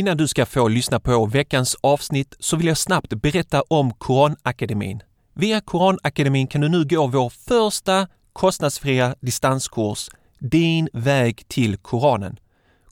[0.00, 5.02] Innan du ska få lyssna på veckans avsnitt så vill jag snabbt berätta om Koranakademin.
[5.34, 10.08] Via Koranakademin kan du nu gå vår första kostnadsfria distanskurs
[10.38, 12.36] Din väg till Koranen.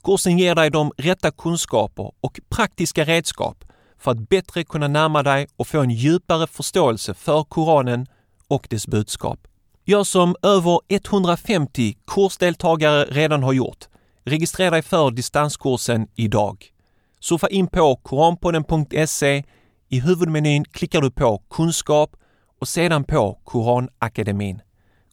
[0.03, 3.65] Kursen ger dig de rätta kunskaper och praktiska redskap
[3.99, 8.07] för att bättre kunna närma dig och få en djupare förståelse för Koranen
[8.47, 9.47] och dess budskap.
[9.85, 13.85] Gör som över 150 kursdeltagare redan har gjort.
[14.25, 16.71] Registrera dig för distanskursen idag.
[17.19, 19.43] Surfa in på koranpodden.se.
[19.89, 22.15] I huvudmenyn klickar du på kunskap
[22.61, 24.61] och sedan på Koranakademin.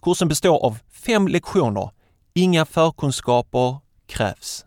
[0.03, 1.91] Kursen består av fem lektioner.
[2.35, 3.77] Inga förkunskaper
[4.07, 4.65] krävs.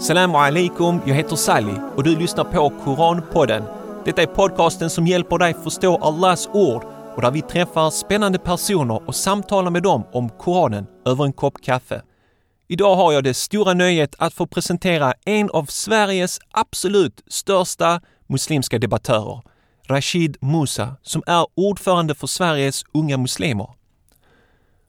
[0.00, 3.75] Salam alaikum, jag heter Sally och du lyssnar på Koranpodden.
[4.06, 6.84] Detta är podcasten som hjälper dig förstå Allahs ord
[7.16, 11.62] och där vi träffar spännande personer och samtalar med dem om Koranen över en kopp
[11.62, 12.02] kaffe.
[12.68, 18.78] Idag har jag det stora nöjet att få presentera en av Sveriges absolut största muslimska
[18.78, 19.42] debattörer,
[19.88, 23.70] Rashid Musa, som är ordförande för Sveriges unga muslimer.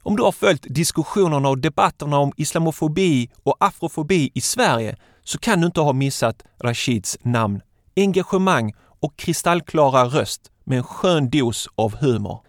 [0.02, 5.60] Om du har följt diskussionerna och debatterna om islamofobi och afrofobi i Sverige så kan
[5.60, 7.60] du inte ha missat Rashids namn,
[7.96, 12.40] engagemang och kristallklara röst med en skön dos av humor.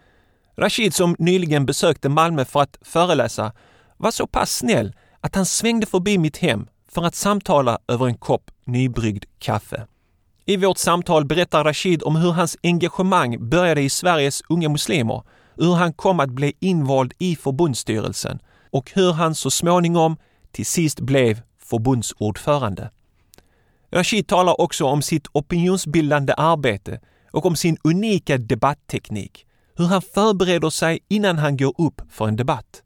[0.56, 3.52] Rashid som nyligen besökte Malmö för att föreläsa
[3.96, 8.16] var så pass snäll att han svängde förbi mitt hem för att samtala över en
[8.16, 9.86] kopp nybryggd kaffe.
[10.44, 15.22] I vårt samtal berättar Rashid om hur hans engagemang började i Sveriges unga muslimer,
[15.56, 18.38] hur han kom att bli invald i förbundsstyrelsen
[18.70, 20.16] och hur han så småningom
[20.52, 22.90] till sist blev förbundsordförande.
[23.92, 29.46] Rashid talar också om sitt opinionsbildande arbete och om sin unika debattteknik,
[29.76, 32.82] hur han förbereder sig innan han går upp för en debatt.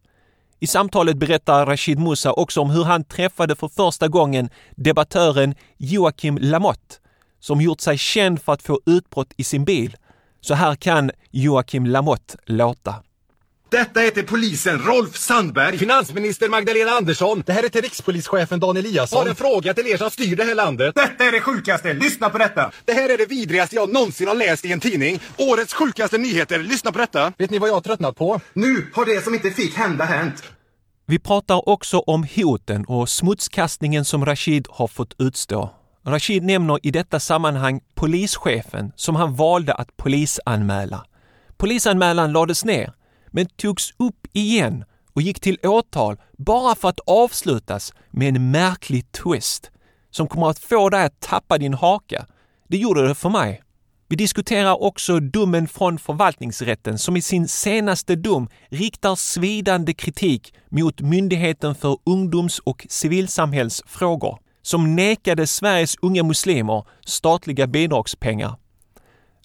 [0.60, 6.38] I samtalet berättar Rashid Musa också om hur han träffade för första gången debattören Joakim
[6.40, 6.96] Lamotte,
[7.40, 9.96] som gjort sig känd för att få utbrott i sin bil.
[10.40, 12.94] Så här kan Joakim Lamotte låta.
[13.74, 15.78] Detta är till polisen Rolf Sandberg.
[15.78, 17.42] Finansminister Magdalena Andersson.
[17.46, 19.18] Det här är till rikspolischefen Dan Eliasson.
[19.18, 20.94] Har en fråga till er som styr det här landet.
[20.94, 21.92] Detta är det sjukaste.
[21.92, 22.70] Lyssna på detta.
[22.84, 25.20] Det här är det vidrigaste jag någonsin har läst i en tidning.
[25.38, 26.58] Årets sjukaste nyheter.
[26.58, 27.32] Lyssna på detta.
[27.38, 28.40] Vet ni vad jag har tröttnat på?
[28.52, 30.42] Nu har det som inte fick hända hänt.
[31.06, 35.70] Vi pratar också om hoten och smutskastningen som Rashid har fått utstå.
[36.06, 41.04] Rashid nämner i detta sammanhang polischefen som han valde att polisanmäla.
[41.56, 42.92] Polisanmälan lades ner,
[43.34, 49.12] men togs upp igen och gick till åtal bara för att avslutas med en märklig
[49.12, 49.70] twist
[50.10, 52.26] som kommer att få dig att tappa din haka.
[52.68, 53.62] Det gjorde det för mig.
[54.08, 61.00] Vi diskuterar också domen från förvaltningsrätten som i sin senaste dom riktar svidande kritik mot
[61.00, 68.56] Myndigheten för ungdoms och civilsamhällsfrågor som nekade Sveriges unga muslimer statliga bidragspengar.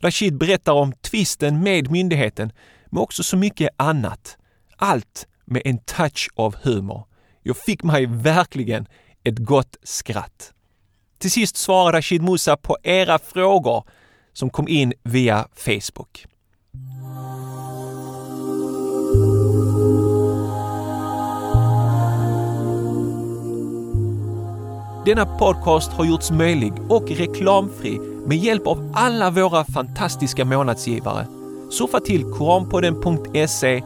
[0.02, 2.52] Rashid berättar om tvisten med myndigheten,
[2.90, 4.38] men också så mycket annat.
[4.78, 7.06] Allt med en touch av humor.
[7.44, 8.88] Jag fick mig verkligen
[9.24, 10.54] ett gott skratt.
[11.20, 13.84] Till sist svarade Rashid Musa på era frågor
[14.34, 16.26] som kom in via Facebook.
[25.06, 31.39] Denna podcast har gjorts möjlig och reklamfri med hjälp av alla våra fantastiska månadsgivare.
[31.70, 33.82] Surfa till koranpodden.se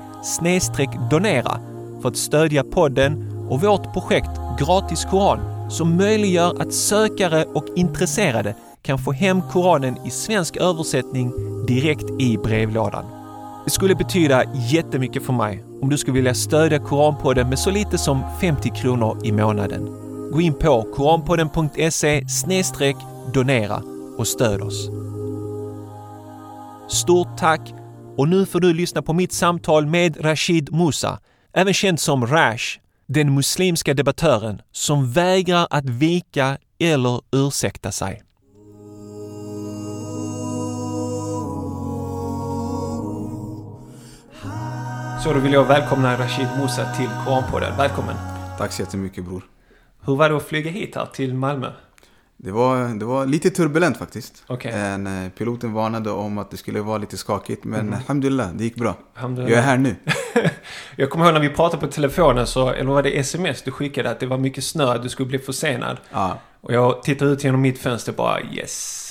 [1.09, 1.59] donera
[2.01, 4.29] för att stödja podden och vårt projekt
[4.59, 11.31] Gratis Koran som möjliggör att sökare och intresserade kan få hem Koranen i svensk översättning
[11.65, 13.05] direkt i brevlådan.
[13.65, 17.97] Det skulle betyda jättemycket för mig om du skulle vilja stödja Koranpodden med så lite
[17.97, 19.85] som 50 kronor i månaden.
[20.31, 22.23] Gå in på koranpodden.se
[23.33, 23.81] donera
[24.17, 24.89] och stöd oss.
[26.93, 27.73] Stort tack
[28.17, 31.19] och nu får du lyssna på mitt samtal med Rashid Musa,
[31.53, 38.21] även känd som Rash, den muslimska debattören som vägrar att vika eller ursäkta sig.
[45.23, 47.77] Så då vill jag välkomna Rashid Musa till Koranpodden.
[47.77, 48.15] Välkommen!
[48.57, 49.43] Tack så jättemycket bror.
[50.05, 51.71] Hur var det att flyga hit här till Malmö?
[52.45, 54.43] Det var, det var lite turbulent faktiskt.
[54.47, 54.71] Okej.
[54.71, 57.93] En, eh, piloten varnade om att det skulle vara lite skakigt, men Mhm.
[57.95, 58.95] alhamdulillah, det gick bra.
[59.49, 59.95] Jag är här nu.
[60.95, 64.09] jag kommer ihåg när vi pratade på telefonen, så, eller var det sms du skickade,
[64.09, 65.97] att det var mycket snö, att du skulle bli försenad.
[66.11, 69.02] Ja, Och jag tittade ut genom mitt fönster bara yes.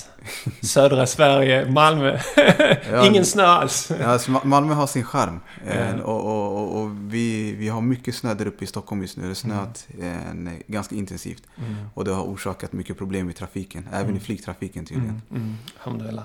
[0.63, 2.19] Södra Sverige, Malmö.
[2.93, 3.91] Ja, Ingen snö alls.
[3.91, 5.41] Alltså, Ma- Malmö har sin charm.
[5.67, 6.03] Eh, Ja.
[6.05, 9.23] och och, och, och vi, vi har mycket snö där uppe i Stockholm just nu.
[9.23, 11.43] Det har snöat eh, ganska intensivt.
[11.59, 11.75] Mm.
[11.95, 13.89] Och det har orsakat mycket problem i trafiken.
[13.93, 15.23] Även i flygtrafiken tydligen.
[15.31, 16.25] Mm, mm, alhamdulillah.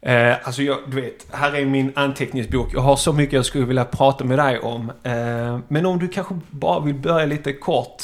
[0.00, 2.68] Eh, alltså jag, du vet, här är min anteckningsbok.
[2.74, 4.90] Jag har så mycket jag skulle vilja prata med dig om.
[5.02, 8.02] Eh, men om du kanske bara vill börja lite kort.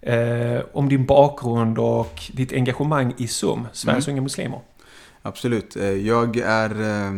[0.00, 4.60] Eh, om din bakgrund och ditt engagemang i SUM, Sveriges Unga Muslimer.
[5.22, 5.76] Absolut.
[5.76, 7.12] Eh, Jag är, eh,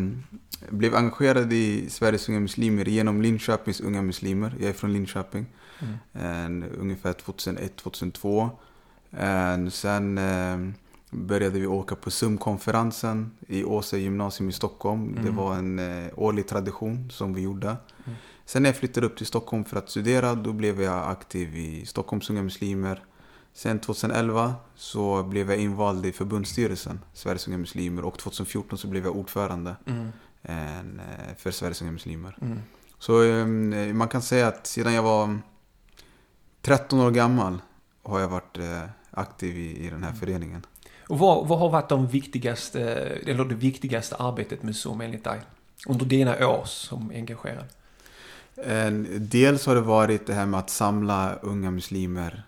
[0.71, 4.55] blev engagerad i Sveriges Unga Muslimer genom Linköpings Unga Muslimer.
[4.61, 5.47] Jag är från Linköping.
[6.15, 6.62] Mm.
[6.62, 8.50] Eh, ungefär 2001-2002.
[9.19, 10.21] Eh, Sen
[11.11, 15.15] började vi åka på SUM-konferensen i Åse gymnasium i Stockholm.
[15.15, 15.37] Det Mm.
[15.37, 17.77] var en eh, årlig tradition som vi gjorde.
[18.50, 18.52] Mm.
[18.52, 21.87] Sen när jag flyttade upp till Stockholm för att studera, då blev jag aktiv i
[21.87, 23.05] Stockholms Unga Muslimer.
[23.52, 28.05] Sen 2011 så blev jag invald i förbundsstyrelsen, Sveriges Unga Muslimer.
[28.05, 30.11] Och 2014 så blev jag ordförande Mm,
[30.43, 32.37] eh, för Sveriges Unga Muslimer.
[32.41, 32.58] mm,
[32.99, 33.47] Så eh,
[33.94, 35.38] man kan säga att sedan jag var
[36.62, 37.62] 13 år gammal
[38.03, 40.67] har jag varit eh, aktiv i, i den här föreningen.
[41.08, 42.81] Och vad, vad har varit de viktigaste,
[43.26, 45.41] eller det viktigaste arbetet med SUM enligt dig?
[45.87, 47.64] Under dina år som engagerad?
[49.19, 52.44] Dels har det varit det här med att samla unga muslimer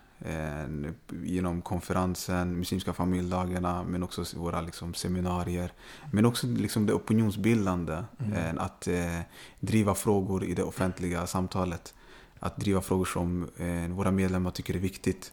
[1.23, 5.71] genom konferensen, Muslimska familjedagarna, men också våra liksom, seminarier.
[6.11, 7.93] Men också liksom, det opinionsbildande,
[8.33, 9.19] eh, att eh,
[9.59, 11.93] driva frågor i det offentliga samtalet.
[12.39, 15.31] Att driva frågor som eh, våra medlemmar tycker är viktigt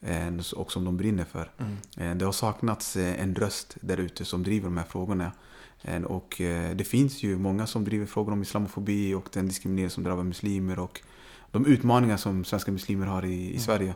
[0.00, 1.50] eh, och som de brinner för.
[1.58, 2.18] Mm.
[2.18, 5.32] Det har saknats eh, en röst där ute som driver de här frågorna.
[5.84, 9.90] Eh, Och eh, det finns ju många som driver frågor om islamofobi och den diskriminering
[9.90, 11.00] som drabbar muslimer och
[11.50, 13.94] de utmaningar som svenska muslimer har i, i Sverige.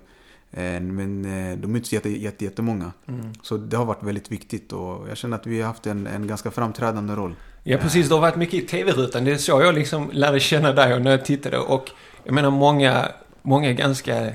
[0.50, 1.23] Eh, Men
[1.61, 2.93] de är inte jätte, jätte, jättemånga.
[3.09, 3.33] Mm.
[3.43, 6.27] Så det har varit väldigt viktigt och jag känner att vi har haft en, en
[6.27, 7.35] ganska framträdande roll.
[7.65, 8.09] Ja, precis.
[8.09, 9.25] Det har varit mycket i tv-rutan.
[9.25, 11.59] Det är så jag liksom lärde känna dig och när jag tittade.
[11.59, 11.91] Och
[12.25, 13.09] jag menar, många,
[13.43, 14.32] många ganska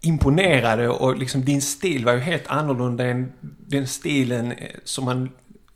[0.00, 3.32] imponerade och liksom din stil var ju helt annorlunda än
[3.66, 4.54] den stilen
[4.84, 5.30] som man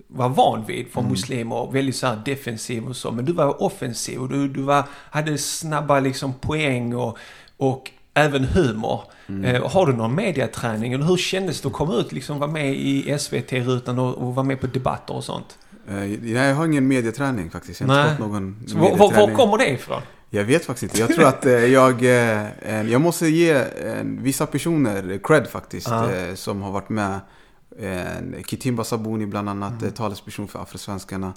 [0.09, 1.73] var van vid från muslimer.
[1.73, 3.13] Väldigt så defensiv och så.
[3.13, 7.19] Men du var offensiv och du, du var, hade snabba liksom poäng och,
[7.57, 9.01] och även humor.
[9.45, 10.93] Eh, har du någon mediaträning?
[10.93, 14.47] Eller hur kändes det att komma ut, liksom vara med i SVT-rutan och, och vara
[14.47, 15.59] med på debatter och sånt?
[15.89, 17.81] Eh, Nej, jag har ingen medieträning faktiskt.
[17.81, 20.03] Jag har inte fått någon Så var, var, kommer det ifrån?
[20.31, 21.01] Jag vet faktiskt inte.
[21.01, 23.65] Jag tror att eh, jag, eh, eh, jag måste ge eh,
[24.03, 25.89] vissa personer cred faktiskt.
[25.89, 27.21] Eh, som har varit med.
[27.79, 29.85] Eh, Kitimba Sabuni bland annat, Mm.
[29.85, 31.33] eh, talesperson för afrosvenskarna.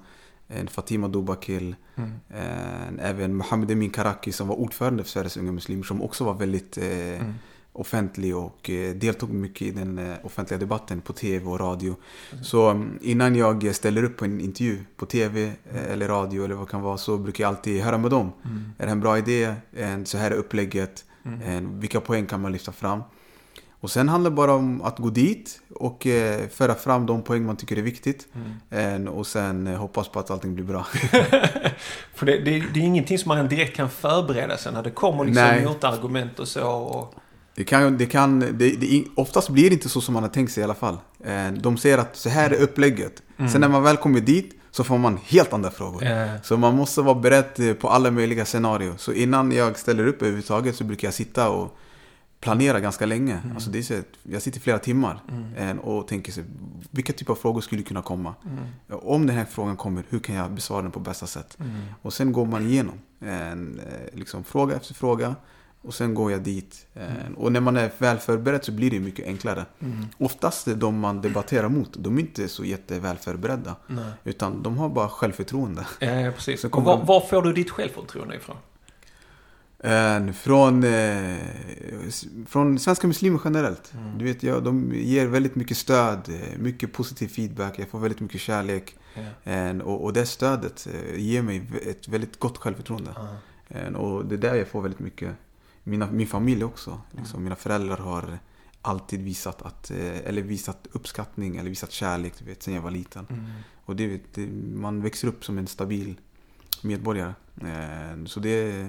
[0.49, 1.75] Eh, Fatima Dobakil.
[1.95, 2.11] Mm.
[2.29, 5.83] Eh, även Mohammed Emin Karaki som var ordförande för Sveriges Unga Muslimer.
[5.83, 7.33] Som också var väldigt eh, Mm.
[7.73, 11.95] offentlig och eh, deltog mycket i den eh, offentliga debatten på tv och radio.
[12.43, 15.43] Så mm, innan jag ställer upp på en intervju på tv
[15.73, 18.31] eh, eller radio eller vad det kan vara så brukar jag alltid höra med dem.
[18.77, 19.55] Är det en bra idé?
[19.73, 21.05] En, så här är upplägget.
[21.45, 23.03] En, vilka poäng kan man lyfta fram?
[23.81, 27.45] Och sen handlar det bara om att gå dit och eh, föra fram de poäng
[27.45, 28.27] man tycker är viktigt.
[28.69, 30.85] En, och sen eh, hoppas på att allting blir bra.
[32.15, 35.25] För det, det, det är ingenting som man direkt kan förbereda sig när det kommer
[35.25, 35.65] liksom Nej.
[35.65, 36.63] motargument och så.
[36.71, 37.13] Och,
[37.55, 40.51] Det kan, det kan, det, det, oftast blir det inte så som man har tänkt
[40.51, 40.97] sig i alla fall.
[41.25, 43.23] Eh, De säger att så här är upplägget.
[43.51, 46.03] Sen när man väl kommer dit så får man helt andra frågor.
[46.05, 48.93] eh, Så man måste vara beredd eh, på alla möjliga scenarier.
[48.97, 51.77] Så innan jag ställer upp överhuvudtaget så brukar jag sitta och
[52.41, 53.39] planera ganska länge.
[53.53, 53.93] Alltså det är så,
[54.23, 55.19] jag sitter flera timmar
[55.57, 56.41] eh, och tänker så,
[56.91, 58.33] vilka typer av frågor skulle kunna komma?
[58.89, 61.57] Om den här frågan kommer, hur kan jag besvara den på bästa sätt?
[62.01, 65.35] Och sen går man igenom en, eh, liksom, fråga efter fråga.
[65.83, 66.87] Och sen går jag dit.
[66.93, 67.03] Eh,
[67.37, 69.65] Och när man är väl förberedd så blir det mycket enklare.
[70.17, 73.75] Oftast är de man debatterar mot, de är inte så jätteväl förberedda.
[73.87, 74.11] nej.
[74.23, 75.85] Utan de har bara självförtroende.
[75.99, 76.63] Ja, precis.
[76.65, 78.55] Och kommer var, de- var får du ditt självförtroende ifrån?
[79.83, 81.37] Eh, Från, eh,
[82.47, 83.93] från svenska muslimer generellt.
[84.17, 88.19] Du vet, ja, de ger väldigt mycket stöd, eh, mycket positiv feedback, jag får väldigt
[88.19, 88.95] mycket kärlek.
[89.43, 93.11] Eh, Och, och det stödet ger mig ett väldigt gott självförtroende.
[93.69, 95.35] Eh, Och det är där jag får väldigt mycket.
[95.83, 97.01] Mina, min familj också.
[97.17, 98.39] Liksom, Mina föräldrar har
[98.81, 99.91] alltid visat, att,
[100.25, 103.27] eller visat uppskattning eller visat kärlek du vet, sen jag var liten.
[103.29, 103.45] Mm.
[103.85, 106.15] Och det, det, man växer upp som en stabil
[106.83, 107.33] medborgare.
[108.25, 108.87] Så det,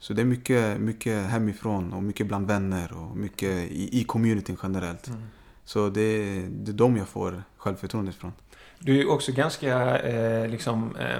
[0.00, 4.56] så det är mycket, mycket hemifrån och mycket bland vänner och mycket i, i communityn
[4.62, 5.08] generellt.
[5.08, 5.20] Mm.
[5.64, 8.32] Så det, det är de jag får självförtroende ifrån.
[8.78, 11.16] Du är också ganska eh, liksom, eh,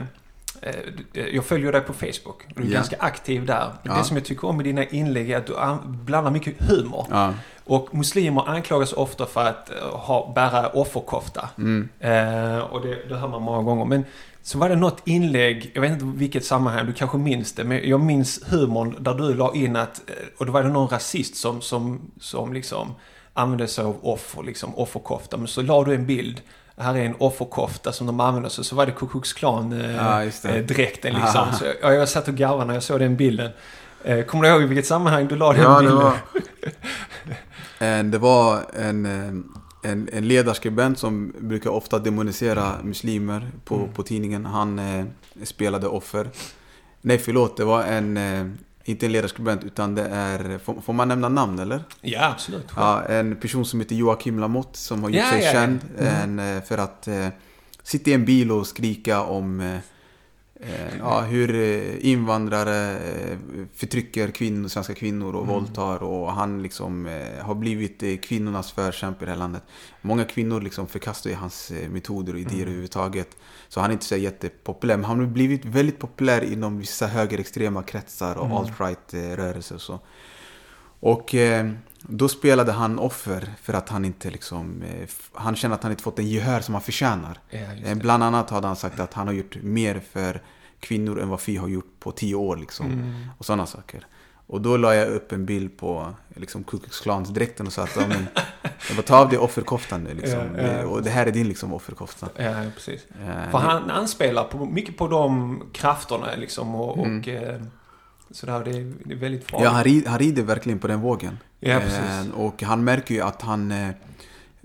[0.62, 2.44] eh, jag följer dig på Facebook.
[2.56, 2.72] Du är Ja.
[2.74, 3.72] ganska aktiv där.
[3.82, 3.94] Ja.
[3.98, 7.06] Det som jag tycker om med dina inlägg är att du an- blandar mycket humor.
[7.10, 7.34] Ja.
[7.64, 11.48] Och muslimer anklagas ofta för att eh, ha, bära offerkofta.
[11.58, 11.88] Mm.
[12.00, 13.84] Eh, och det, det hör man många gånger.
[13.84, 14.04] Men
[14.42, 17.88] så var det något inlägg, jag vet inte vilket sammanhang, du kanske minns det, men
[17.88, 21.36] jag minns humorn där du la in att, eh, och då var det någon rasist
[21.36, 22.94] som, som, som liksom
[23.34, 25.36] använde sig av offer, liksom offerkofta.
[25.36, 26.40] Men så la du en bild,
[26.76, 29.96] här är en offerkofta som de använder sig så var det Ku Klux Klan eh,
[30.42, 30.58] det.
[30.58, 30.64] eh,
[31.12, 31.48] liksom.
[31.50, 31.52] Ah.
[31.52, 33.50] Så jag, jag satt och garvade när jag såg den bilden.
[34.04, 35.96] Eh, kommer du ihåg i vilket sammanhang du la den Ja, det bilden?
[35.96, 36.16] var,
[37.78, 39.06] Eh, det var en,
[39.82, 43.92] en, en ledarskribent som brukar ofta demonisera muslimer på, Mm.
[43.92, 44.46] på tidningen.
[44.46, 45.04] Han eh,
[45.42, 46.28] spelade offer.
[47.00, 47.56] Nej, förlåt.
[47.56, 48.46] Det var en, eh,
[48.84, 51.84] inte en ledarskribent, utan det är, får, får man nämna namn eller?
[52.00, 52.66] Ja, absolut.
[52.76, 55.52] Ja, en person som heter Joakim Lamotte som har gjort Ja, sig ja, ja.
[55.52, 56.38] känd Mm.
[56.38, 57.26] en, eh, för att eh,
[57.82, 59.80] sitta i en bil och skrika om eh, eh,
[60.98, 63.38] ja, hur eh, invandrare eh,
[63.74, 65.40] förtrycker kvinnor, svenska kvinnor Mm.
[65.40, 69.62] och våldtar och han liksom eh, har blivit eh, kvinnornas förkämpe i det här landet.
[70.02, 72.62] Många kvinnor liksom förkastar hans eh, metoder och idéer Mm.
[72.62, 73.36] överhuvudtaget.
[73.68, 74.96] Så han är inte så jättepopulär.
[74.96, 78.56] Men han har blivit väldigt populär inom vissa högerextrema kretsar och Mm.
[78.56, 79.98] alt-right eh, rörelser och så.
[81.00, 81.70] Och eh,
[82.02, 86.02] då spelade han offer för att han inte liksom, eh, han känner att han inte
[86.02, 87.38] fått den gehör som han förtjänar.
[87.50, 90.42] Ja, Eh, bland annat hade han sagt att han har gjort mer för
[90.80, 92.86] kvinnor än vad Fi har gjort på tio år liksom.
[92.86, 93.26] Mm.
[93.38, 94.06] Och sådana saker.
[94.46, 97.82] Och då la jag upp en bild på liksom Ku Klux Klans dräkten och sa
[97.82, 98.26] att ja, men,
[98.62, 100.56] jag bara ta av dig offerkoftan nu liksom.
[100.56, 100.86] Ja, ja.
[100.86, 102.28] och det här är din liksom offerkofta.
[102.36, 103.06] Ja, precis.
[103.20, 107.60] Eh, För han anspelar på, mycket på de krafterna liksom och, och eh,
[108.30, 108.64] sådär.
[108.64, 109.64] Det är, det är väldigt farligt.
[109.64, 111.38] Ja, han, rid, han rider verkligen på den vågen.
[111.60, 112.00] Ja, precis.
[112.00, 113.88] Eh, och han märker ju att han eh,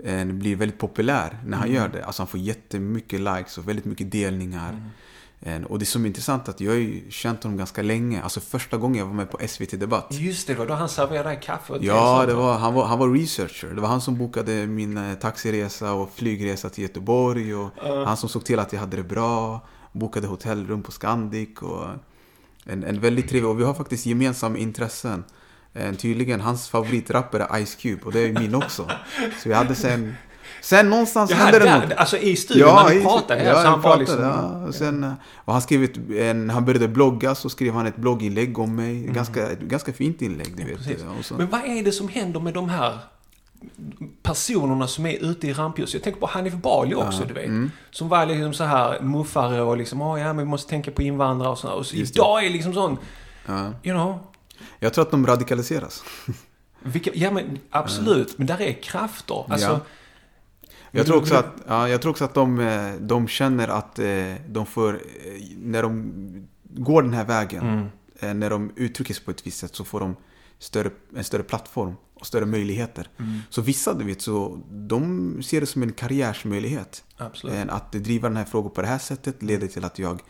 [0.04, 1.76] eh, blir väldigt populär när han Mm.
[1.82, 2.04] gör det.
[2.04, 4.70] Alltså han får jättemycket likes och väldigt mycket delningar.
[5.42, 5.64] Mm.
[5.66, 8.22] Och det som är intressant är att jag har ju känt honom ganska länge.
[8.22, 10.06] Alltså första gången jag var med på SVT Debatt.
[10.10, 12.42] Just det, det var då han serverade kaffe och Ja, det va?
[12.42, 13.74] var, han, var, han var researcher.
[13.74, 17.54] Det var han som bokade min taxiresa och flygresa till Göteborg.
[17.54, 17.70] Och
[18.06, 19.60] Han som såg till att jag hade det bra.
[19.92, 21.58] Bokade hotellrum på Scandic.
[21.62, 21.86] Och
[22.66, 23.50] en, en väldigt trevlig.
[23.50, 25.24] Och vi har faktiskt gemensamma intressen.
[25.74, 28.02] Eh, tydligen, hans favoritrappare är Ice Cube.
[28.04, 28.90] Och det är min också.
[29.42, 30.14] Så vi hade sen...
[30.62, 31.92] Sen någonstans Ja, hände det något.
[31.96, 34.20] alltså i studion när ni i- pratade här ja, så han vi pratade, liksom...
[34.22, 34.66] ja.
[34.68, 37.96] och sen, eh, och han skrev ett, en, han började blogga så skrev han ett
[37.96, 39.06] blogginlägg om mig.
[39.06, 40.86] Ganska, ett ganska fint inlägg, du vet.
[41.02, 41.18] Mm.
[41.18, 42.98] Och så- Men vad är det som händer med de här
[44.22, 45.94] personerna som är ute i rampljuset?
[45.94, 47.46] Jag tänker på Hanif Bali också, du vet.
[47.46, 47.70] Mm.
[47.90, 51.02] Som var liksom så här muffare och liksom, åh ja, men vi måste tänka på
[51.02, 51.74] invandrare och sådär.
[51.74, 52.18] Och så Just det.
[52.18, 52.96] idag är liksom sån,
[53.46, 53.64] ja.
[53.84, 54.18] you know.
[54.78, 56.04] Jag tror att de radikaliseras.
[56.82, 59.44] Vilka, ja men absolut, men där är krafter.
[59.52, 59.80] Alltså, Ja.
[60.90, 64.06] Jag tror också att, ja, jag tror också att de, eh, de känner att eh,
[64.48, 65.00] de får, eh,
[65.58, 66.12] när de
[66.62, 68.40] går den här vägen, Mm.
[68.40, 70.16] när de uttrycker sig på ett visst sätt så får de
[70.58, 73.08] större, en större plattform och större möjligheter.
[73.18, 73.38] Mm.
[73.50, 77.04] Så vissa, du vet, så de ser det som en karriärsmöjlighet.
[77.16, 77.54] Absolut.
[77.56, 80.20] Eh, Att driva den här frågan på det här sättet leder till att jag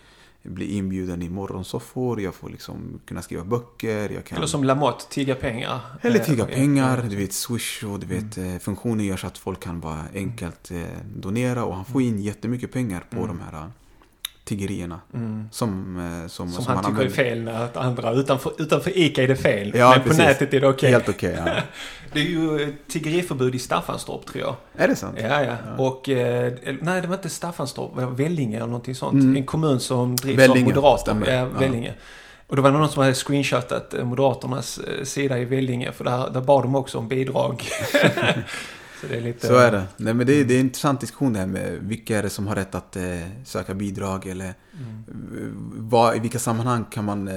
[0.43, 4.37] blir inbjuden i morgonsoffor, jag får liksom kunna skriva böcker, jag kan...
[4.37, 5.81] Eller som Lamotte, tigga pengar.
[6.02, 8.55] Eller Eh, tigga och- pengar, du vet Swish och du vet Mm.
[8.55, 10.83] eh, funktionen gör så att folk kan bara enkelt eh,
[11.16, 13.66] donera och han får in jättemycket pengar på de här eh,
[14.46, 15.00] tiggerierna.
[15.14, 15.48] Mm.
[15.52, 19.28] Som, eh, som, Som han tycker är fel när att andra, utanför, utanför ICA är
[19.28, 19.72] det fel.
[19.74, 20.18] Ja, men precis.
[20.18, 20.90] på nätet är det okej.
[20.90, 21.52] Helt okej, ja.
[22.12, 24.54] Det är ju eh, tiggeriförbud i Staffanstorp tror jag.
[24.84, 25.18] Är det sant?
[25.22, 25.56] Ja, ja.
[25.78, 29.36] Och, eh, nej det var inte Staffanstorp, det var Vellinge eller någonting sånt.
[29.36, 30.48] En kommun som drivs Mm.
[30.48, 31.26] Vellinge, av Moderaterna.
[31.26, 31.44] Ja, Ja.
[31.44, 31.94] Vellinge.
[32.46, 36.40] Och då var det någon som hade screenshotat Moderaternas sida i Vellinge, för där, där
[36.40, 37.62] bad de också om bidrag.
[39.06, 39.46] Så det är lite...
[39.46, 39.82] Så är det.
[39.96, 42.30] Nej, men det, är, det är en intressant diskussion det här med vilka är det
[42.30, 43.02] som har rätt att eh,
[43.44, 45.54] söka bidrag eller Mm.
[45.88, 47.34] vad, i vilka sammanhang kan man eh,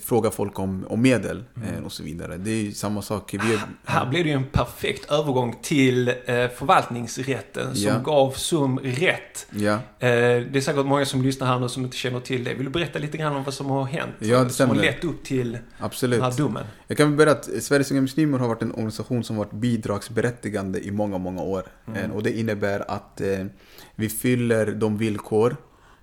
[0.00, 1.68] fråga folk om, om medel Mm.
[1.74, 2.36] eh, och så vidare.
[2.36, 3.34] Det är ju samma sak.
[3.34, 6.14] Vi, Här blev det ju en perfekt övergång till eh,
[6.96, 7.98] förvaltningsrätten som Ja.
[7.98, 9.46] gav SUM rätt.
[9.50, 12.54] ja, Eh, det är säkert många som lyssnar här nu som inte känner till det.
[12.54, 14.12] Vill du berätta lite grann om vad som har hänt?
[14.18, 14.92] Ja, det som har stämmer.
[14.92, 16.20] lett upp till absolut.
[16.20, 16.64] den här domen.
[16.92, 20.90] Jag kan berätta att Sveriges Unga Muslimer har varit en organisation som varit bidragsberättigande i
[20.90, 21.66] många, många år.
[21.94, 23.46] Eh, Och det innebär att eh,
[23.94, 25.56] vi fyller de villkor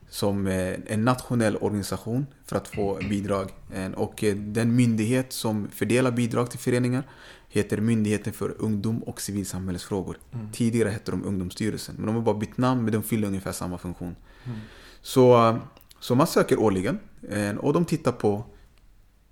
[0.09, 3.49] som eh, en nationell organisation för att få bidrag.
[3.73, 7.03] Eh, Och eh, den myndighet som fördelar bidrag till föreningar
[7.49, 10.17] heter Myndigheten för ungdom och civilsamhällesfrågor.
[10.51, 13.77] Tidigare hette de Ungdomsstyrelsen, men de har bara bytt namn men de fyller ungefär samma
[13.77, 14.15] funktion.
[15.01, 15.57] Så,
[15.99, 18.43] så man söker årligen eh, och de tittar på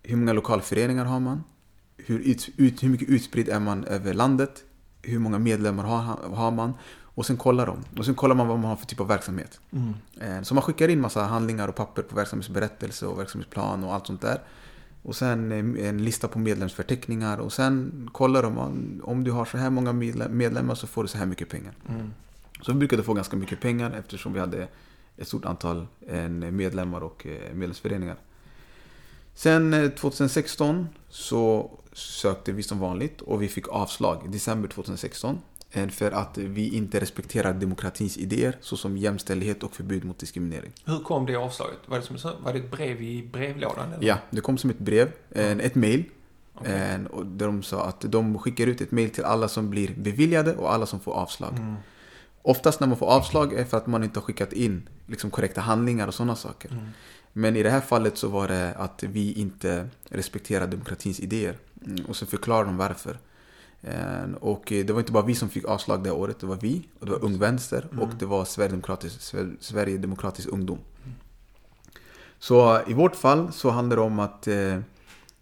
[0.04, 1.44] hur många lokalföreningar har man?
[1.98, 4.64] Hur, ut, ut, hur mycket utspridd är man över landet?
[5.02, 6.74] Hur många medlemmar har, har man?
[7.02, 7.78] Och sen kollar de.
[8.00, 9.60] Och sen kollar man vad man har för typ av verksamhet.
[10.22, 14.08] Eh, Så man skickar in massa handlingar och papper på verksamhetsberättelse och verksamhetsplan och allt
[14.08, 14.42] sånt där.
[15.04, 17.38] Och sen eh, en lista på medlemsförteckningar.
[17.38, 18.58] Och sen kollar de
[19.04, 21.74] om, du har så här många medle- medlemmar så får du så här mycket pengar.
[22.62, 24.68] Så vi brukade få ganska mycket pengar eftersom vi hade
[25.18, 28.16] ett stort antal eh, medlemmar och medlemsföreningar.
[29.38, 35.40] Sen eh, 2016 så sökte vi som vanligt och vi fick avslag i december 2016.
[35.72, 40.72] eh, För att vi inte respekterar demokratins idéer såsom jämställdhet och förbud mot diskriminering.
[40.86, 41.78] Hur kom det avslaget?
[41.86, 43.94] Var det, som, var det ett brev i brevlådan?
[43.94, 44.08] Eller?
[44.08, 46.04] Ja, det kom som ett brev, en, ett mail.
[46.54, 46.74] Okej.
[46.74, 49.96] En, och där de sa att de skickar ut ett mail till alla som blir
[49.98, 51.54] beviljade och alla som får avslag.
[51.58, 51.76] Mm.
[52.42, 55.62] Oftast när man får avslag är för att man inte har skickat in liksom, korrekta
[55.62, 56.92] handlingar och sådana saker.
[57.38, 57.42] Mm.
[57.42, 61.56] Men i det här fallet så var det att vi inte respekterar demokratins idéer.
[61.86, 63.20] Mm, Och så förklarar de varför.
[63.82, 66.88] Eh, Och det var inte bara vi som fick avslag det året, det var vi,
[67.00, 70.80] och det var Ung Vänster och det var Sverigedemokratisk, Sver- Sverigedemokratisk Ungdom.
[72.40, 74.80] Så i vårt fall så handlar det om att eh,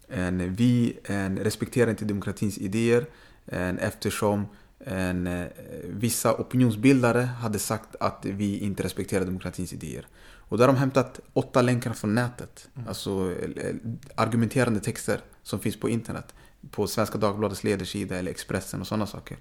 [0.08, 3.06] en, vi en, respekterar inte demokratins idéer
[3.46, 4.46] en, eftersom
[4.80, 5.44] eh,
[5.84, 10.06] vissa opinionsbildare hade sagt att vi inte respekterar demokratins idéer.
[10.48, 12.68] Och där har de hämtat åtta länkar från nätet.
[12.88, 13.74] Alltså eh,
[14.14, 16.34] argumenterande texter som finns på internet.
[16.70, 19.36] På Svenska Dagbladets ledarsida eller Expressen och sådana saker.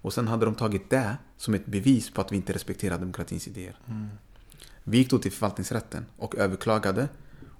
[0.00, 3.48] Och sen hade de tagit det som ett bevis på att vi inte respekterar demokratins
[3.48, 3.76] idéer.
[4.84, 7.08] Vi gick då till förvaltningsrätten och överklagade.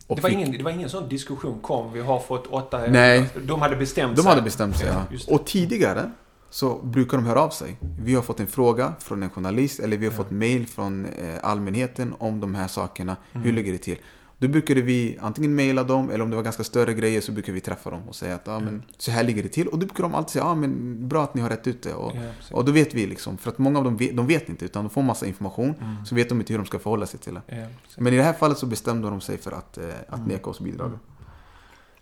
[0.06, 2.86] Och Det var, fick- ingen, det var ingen sån diskussion kom, vi har fått åtta...
[2.86, 3.30] Nej.
[3.46, 4.30] De hade bestämt De sig.
[4.30, 5.06] hade bestämt sig, ja.
[5.28, 6.12] Och tidigare
[6.50, 7.76] så brukar de höra av sig.
[8.00, 11.34] Vi har fått en fråga från en journalist eller vi har fått mail från eh,
[11.42, 13.16] allmänheten om de här sakerna.
[13.32, 13.44] Mm.
[13.44, 13.98] Hur ligger det till?
[14.40, 17.52] Då brukade vi antingen mejla dem eller om det var ganska större grejer så brukar
[17.52, 19.68] vi träffa dem och säga att ja, men, så här ligger det till.
[19.68, 21.94] Och då brukar de alltid säga ja, men bra att ni har rätt ut det.
[21.94, 22.22] Och, Ja,
[22.56, 24.84] och då vet vi liksom, för att många av dem vet, de vet inte utan
[24.84, 26.04] de får massa information Mm.
[26.06, 27.42] så vet de inte hur de ska förhålla sig till det.
[27.46, 27.66] Ja.
[27.96, 30.28] Men i det här fallet så bestämde de sig för att, eh, att Mm.
[30.28, 30.90] neka oss bidrag.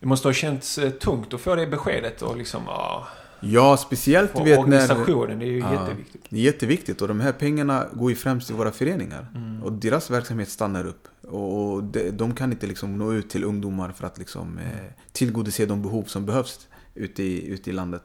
[0.01, 2.63] Det måste ha känts eh, tungt att få det beskedet och liksom...
[2.67, 3.07] Ja,
[3.41, 4.59] Ja, speciellt du vet när...
[4.59, 5.73] organisationen, det är ju Ja.
[5.73, 6.25] jätteviktigt.
[6.29, 9.27] Det är jätteviktigt och de här pengarna går ju främst till våra föreningar.
[9.35, 9.63] Mm.
[9.63, 11.09] Och deras verksamhet stannar upp.
[11.23, 15.67] Och de, de kan inte liksom nå ut till ungdomar för att liksom, eh, tillgodose
[15.67, 18.03] de behov som behövs ute i, ute i landet.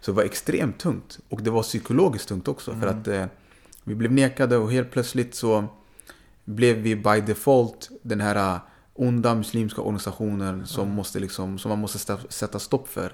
[0.00, 1.18] Så det var extremt tungt.
[1.28, 2.74] Och det var psykologiskt tungt också.
[2.74, 3.24] För att eh,
[3.84, 5.64] vi blev nekade och helt plötsligt så
[6.44, 8.60] blev vi by default den här eh,
[8.94, 13.12] onda muslimska organisationen som, måste liksom, som man måste sätta stopp för.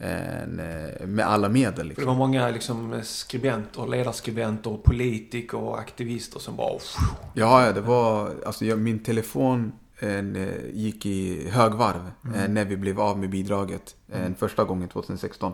[0.00, 1.74] En, eh, med alla medel.
[1.74, 2.06] För det Liksom.
[2.06, 6.78] var många liksom, skribenter, ledarskribenter, och politiker och aktivister som bara...
[7.34, 12.64] Ja, ja, det var, alltså jag, min telefon en, eh, gick i högvarv eh, när
[12.64, 15.52] vi blev av med bidraget eh, första gången 2016.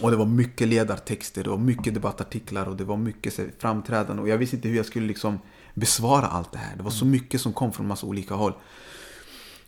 [0.00, 4.28] Och det var mycket ledartexter, det var mycket debattartiklar och det var mycket framträdanden och
[4.28, 5.38] jag visste inte hur jag skulle liksom
[5.74, 6.76] besvara allt det här.
[6.76, 8.52] Det var så mycket som kom från massa olika håll.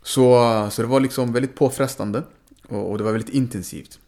[0.02, 2.22] Så, så det var liksom väldigt påfrestande
[2.68, 3.98] och, och det var väldigt intensivt.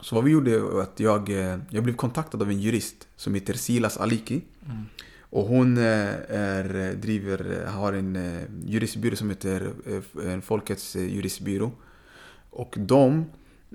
[0.00, 3.34] Så vad vi gjorde var att jag, eh, jag blev kontaktad av en jurist som
[3.34, 4.40] heter Silas Aliki.
[5.30, 5.84] Och hon eh,
[6.28, 9.72] är, driver, har en eh, juristbyrå som heter
[10.24, 11.72] en Folkets juristbyrå.
[12.50, 13.24] Och de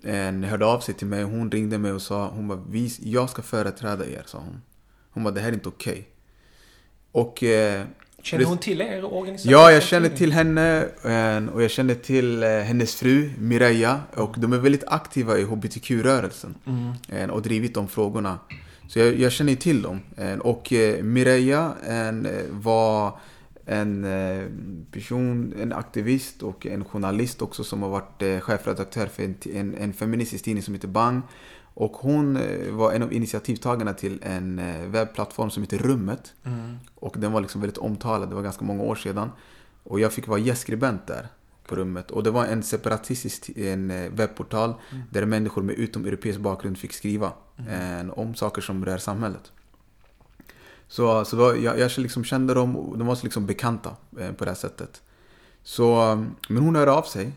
[0.03, 1.23] eh, hörde av sig till mig.
[1.23, 4.61] Hon ringde mig och sa hon bara, "Vi- jag ska företräda er, sa hon.
[5.11, 6.07] Hon bara, det här är inte okej.
[7.13, 7.84] Och eh,
[8.21, 9.52] Känner hon till er organisation?
[9.52, 14.36] Ja, jag känner till henne eh, och jag känner till eh, hennes fru Mireia och
[14.38, 16.56] de är väldigt aktiva i HBTQ-rörelsen
[17.10, 18.39] eh, och drivit de frågorna.
[18.88, 19.99] Så jag, jag känner till dem.
[20.41, 22.12] Och Mireia eh,
[22.49, 23.19] var
[23.65, 24.08] en
[24.91, 29.93] person, en aktivist och en journalist också som har varit chefredaktör för en, en, en
[29.93, 31.21] feministisk tidning som heter Bang.
[31.73, 36.33] Och hon eh, var en av initiativtagarna till en eh, webbplattform som heter Rummet.
[36.95, 39.29] Och den var liksom väldigt omtalad, det var ganska många år sedan.
[39.83, 41.27] Och jag fick vara gästskribent där
[41.67, 42.12] på rummet.
[42.12, 44.73] Och det var en separatistisk en eh, webbportal
[45.12, 49.51] där människor med utomeuropeisk bakgrund fick skriva eh, om saker som rör samhället.
[50.88, 53.95] Så, så då, jag, jag liksom kände dem, de var så liksom bekanta
[54.38, 55.01] på det här sättet.
[55.63, 56.15] Så,
[56.49, 57.31] men hon hörde av sig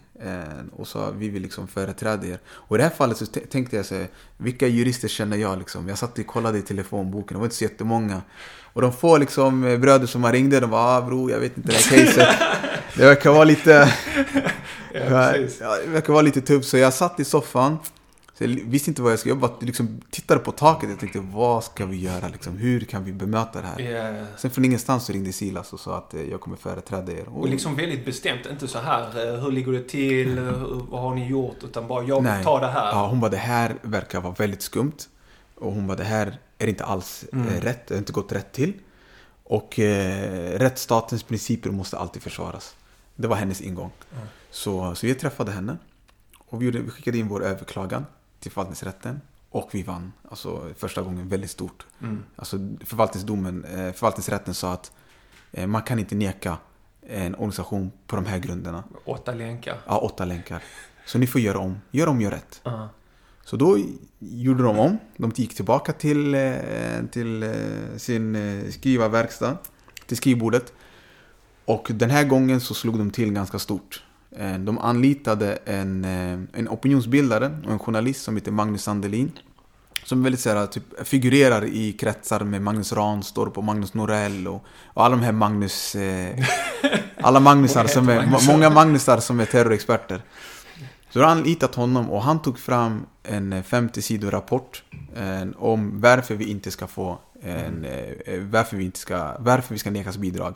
[0.72, 2.38] och sa vi vill liksom företräda er.
[2.46, 5.88] Och i det här fallet så tänkte jag så här, vilka jurister känner jag liksom?
[5.88, 8.22] Jag satt och kollade i telefonboken, det var inte så jättemånga.
[8.72, 11.57] Och de få liksom eh, bröder som man ringde, de var ah bro, jag vet
[11.57, 12.29] inte det här caset.
[12.94, 13.92] Det verkar vara lite...
[15.09, 16.68] Ja, det verkar vara lite tufft.
[16.68, 17.79] Så jag satt i soffan.
[18.38, 19.40] Så jag visste inte vad jag skulle göra.
[19.42, 20.90] Jag bara liksom tittade på taket.
[20.90, 22.29] Jag tänkte, vad ska vi göra?
[22.29, 23.81] Liksom, hur kan vi bemöta det här?
[24.20, 27.29] Ja, Sen från ingenstans så ringde Silas och sa att eh, jag kommer företräda er.
[27.29, 29.03] Och liksom väldigt bestämt, inte så här,
[29.35, 31.57] eh, hur ligger det till, eh, hur- vad har ni gjort?
[31.64, 32.87] Utan bara, jag vill ta det här.
[32.90, 34.96] Ja, hon bara, det här verkar vara väldigt skumt.
[35.55, 38.53] Och hon bara, det här är inte alls eh, rätt, det har inte gått rätt
[38.53, 38.72] till.
[39.44, 42.75] Och eh, rättsstatens principer måste alltid försvaras.
[43.14, 43.90] Det var hennes ingång.
[44.51, 45.77] Så, så vi träffade henne
[46.49, 48.07] och vi, gjorde, vi skickade in vår överklagan
[48.40, 49.20] till förvaltningsrätten.
[49.51, 51.87] Och vi vann, alltså första gången väldigt stort.
[52.37, 54.92] Alltså förvaltningsdomen, eh, förvaltningsrätten sa att
[55.53, 56.57] eh, man kan inte neka
[57.07, 58.85] en organisation på de här grunderna.
[59.05, 59.79] Åtta länkar.
[59.87, 60.62] Ja, åtta länkar.
[61.07, 61.79] Så ni får göra om.
[61.90, 62.61] Gör om, gör rätt.
[62.62, 62.88] Ja.
[63.44, 63.79] Så då
[64.18, 64.99] gjorde de om.
[65.16, 66.51] De gick tillbaka till, eh,
[67.11, 67.55] till
[67.96, 69.57] sin skrivarverkstad,
[70.07, 70.72] till skrivbordet.
[71.64, 74.03] Och den här gången så slog de till ganska stort.
[74.38, 79.33] Eh, De anlitade en, eh, en opinionsbildare och en journalist som heter Magnus Sandelin.
[80.05, 84.64] Som väldigt så här, typ, figurerar i kretsar med Magnus Ranstorp och Magnus Norell och,
[84.85, 85.94] och alla de här Magnus...
[85.94, 86.44] Eh,
[87.20, 88.49] alla Magnusar som är, Magnus.
[88.49, 90.22] många Magnusar som är terrorexperter.
[91.11, 94.83] Så då har anlitat honom och han tog fram en 50 sidor rapport
[95.16, 99.79] eh, om varför vi inte ska få en, eh, varför vi inte ska, varför vi
[99.79, 100.55] ska nekas bidrag.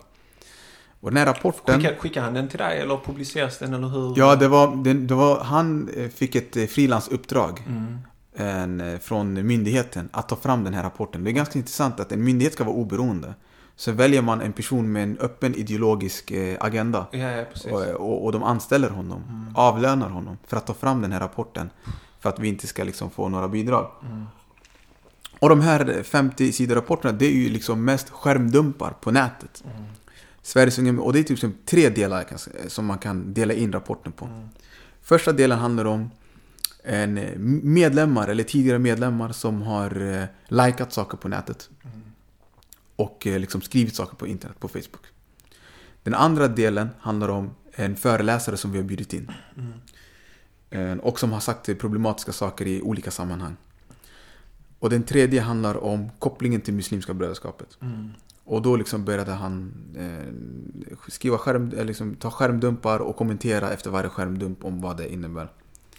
[1.01, 1.81] Och den här rapporten...
[1.81, 4.15] Skickar, skickar han den till dig eller publiceras den eller hur?
[4.17, 7.99] Ja, det var, det, det var, han eh, fick ett eh, frilansuppdrag Mm.
[8.35, 11.25] en, eh, från myndigheten att ta fram den här rapporten.
[11.25, 13.35] Det är ganska intressant att en myndighet ska vara oberoende.
[13.77, 17.07] Så väljer man en person med en öppen ideologisk agenda.
[17.11, 17.45] Ja, ja.
[17.73, 21.71] Och, och, och de anställer honom, avlönar honom för att ta fram den här rapporten.
[22.21, 23.91] För att vi inte ska liksom få några bidrag.
[25.39, 29.65] Och de här 50 sidor rapporterna, det är ju liksom mest skärmdumpar på nätet.
[30.43, 32.27] Sveriges Unga, och det är typ som tre delar
[32.69, 34.49] som man kan dela in rapporten på.
[35.03, 36.11] Första delen handlar om
[36.85, 41.71] en eh, medlemmar eller tidigare medlemmar som har eh, likat saker på nätet.
[42.97, 45.07] Och eh, liksom skrivit saker på internet, på Facebook.
[46.03, 49.33] Den andra delen handlar om en föreläsare som vi har bjudit in.
[50.71, 53.57] Eh, Och som har sagt problematiska saker i olika sammanhang.
[54.79, 57.79] Och den tredje handlar om kopplingen till Muslimska brödraskapet.
[58.51, 60.33] Och då liksom började han eh,
[61.09, 65.49] skriva skärm, eller liksom, ta skärmdumpar och kommentera efter varje skärmdump om vad det innebär.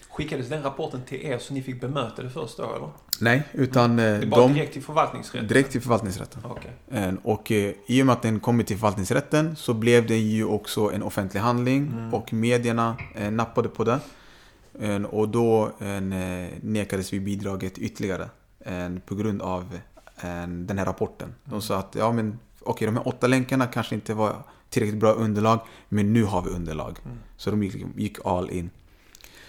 [0.09, 2.89] Skickades den rapporten till er så ni fick bemöta det först då eller?
[3.19, 4.53] Nej, utan eh, Det bara de...
[4.53, 5.47] direkt till förvaltningsrätten?
[5.47, 6.41] Direkt till förvaltningsrätten.
[6.45, 6.71] Okej.
[6.91, 10.45] Eh, Och eh, i och med att den kommit till förvaltningsrätten så blev den ju
[10.45, 12.13] också en offentlig handling Mm.
[12.13, 13.99] och medierna eh, nappade på det.
[14.79, 16.01] Eh, Och då eh,
[16.61, 19.79] nekades vi bidraget ytterligare eh, på grund av eh,
[20.47, 21.27] den här rapporten.
[21.27, 21.39] Mm.
[21.45, 24.35] De sa att ja men okej de här åtta länkarna kanske inte var
[24.69, 26.97] tillräckligt bra underlag men nu har vi underlag.
[27.05, 27.17] Mm.
[27.37, 28.69] Så de gick, gick all in.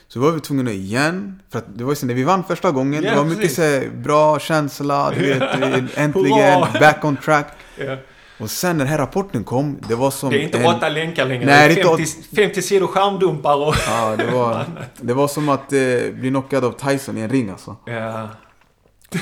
[0.09, 3.05] Så var vi tvungna igen, för att det var ju när vi vann första gången,
[3.05, 5.43] Ja, det var mycket så här, bra känsla, du vet,
[5.99, 7.53] äntligen, back on track.
[7.79, 7.97] Ja.
[8.39, 10.67] Och sen när den här rapporten kom, det var som Det är inte en...
[10.67, 11.47] åtta länkar längre.
[11.47, 13.75] Nej, det är är inte 50, 50 sidor skärmdumpar och...
[13.87, 14.65] Ja, det var,
[15.01, 15.79] det var som att eh,
[16.13, 17.77] bli knockad av Tyson i en ring alltså.
[17.87, 18.29] Ja,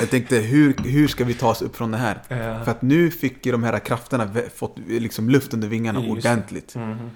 [0.01, 2.23] Jag tänkte, hur, hur ska vi ta oss upp från det här?
[2.29, 2.65] Ja.
[2.65, 6.75] För att nu fick ju de här krafterna fått liksom luft under vingarna Just ordentligt.
[6.75, 7.11] Mhm.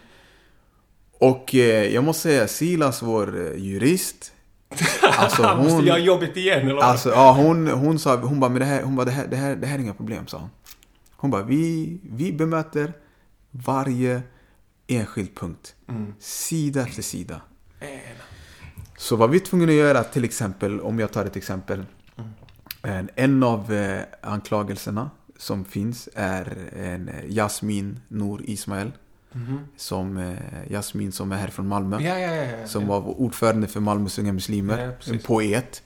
[1.18, 4.32] Och eh, jag måste säga, Silas, vår eh, jurist,
[5.02, 5.84] alltså Han måste hon...
[5.84, 6.82] göra jobbet igen eller?
[6.82, 9.36] Alltså, ja, hon, hon sa, hon bara, men det här, hon bara, det här, det
[9.36, 10.50] här, det här är inga problem, sa hon.
[11.16, 12.92] Hon bara, vi, vi bemöter
[13.50, 14.22] varje
[14.86, 15.74] enskild punkt.
[16.18, 17.40] Sida efter sida.
[18.96, 21.84] Så vad vi är tvungna att göra, till exempel, om jag tar ett exempel.
[22.84, 28.92] En, en av eh, anklagelserna som finns är en eh, Jasmin Nour Ismail.
[29.76, 32.00] Som, eh, Jasmin som är här från Malmö.
[32.00, 32.66] Ja, ja, ja.
[32.66, 34.96] Som var ordförande för Malmös unga muslimer.
[35.10, 35.82] En poet.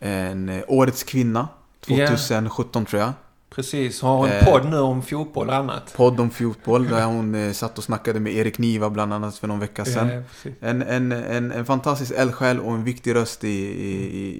[0.00, 1.48] En eh, Årets kvinna.
[1.80, 3.12] 2017 tror jag.
[3.50, 4.44] Precis, har en Eh.
[4.44, 5.92] podd nu om fotboll och annat.
[5.96, 9.46] Podd om fotboll där hon eh, satt och snackade med Erik Niva bland annat för
[9.48, 10.08] någon vecka sedan.
[10.08, 10.50] Ja.
[10.60, 13.94] En, en, en, en fantastisk eldsjäl och en viktig röst i, i,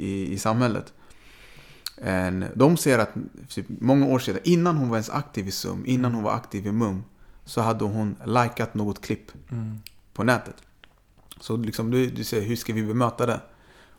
[0.07, 0.93] i, i samhället.
[2.07, 3.15] En, de ser att
[3.49, 6.67] typ, många år sedan, innan hon var ens aktiv i SUM, innan hon var aktiv
[6.67, 7.05] i MUM,
[7.45, 9.33] så hade hon likat något klipp
[10.15, 10.57] på nätet.
[11.41, 13.41] Så liksom, du, du säger, hur ska vi bemöta det?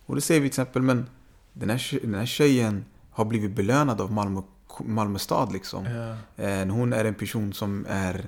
[0.06, 1.06] Och då säger vi till exempel, men
[1.54, 4.42] den här, den här tjejen har blivit belönad av Malmö,
[4.80, 5.86] Malmö stad liksom.
[5.86, 6.44] Ja.
[6.44, 8.28] Eh, Hon är en person som är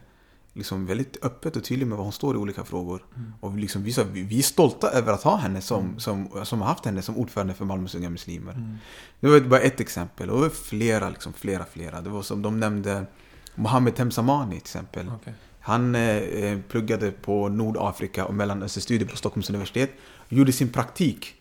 [0.57, 3.05] liksom väldigt öppet och tydlig med vad hon står i olika frågor.
[3.39, 6.67] Och vi liksom, vi, vi, är stolta över att ha henne som, som, som har
[6.67, 8.77] haft henne som ordförande för Malmös unga muslimer.
[9.19, 10.29] Det var bara ett exempel.
[10.29, 12.01] Och det var flera, liksom, flera, flera.
[12.01, 13.05] Det var som de nämnde
[13.55, 15.11] Mohammed Temsamani till exempel.
[15.15, 15.33] Okej.
[15.67, 19.91] Han eh, pluggade på Nordafrika och Mellanösternstudier på Stockholms universitet.
[20.29, 21.33] Gjorde sin praktik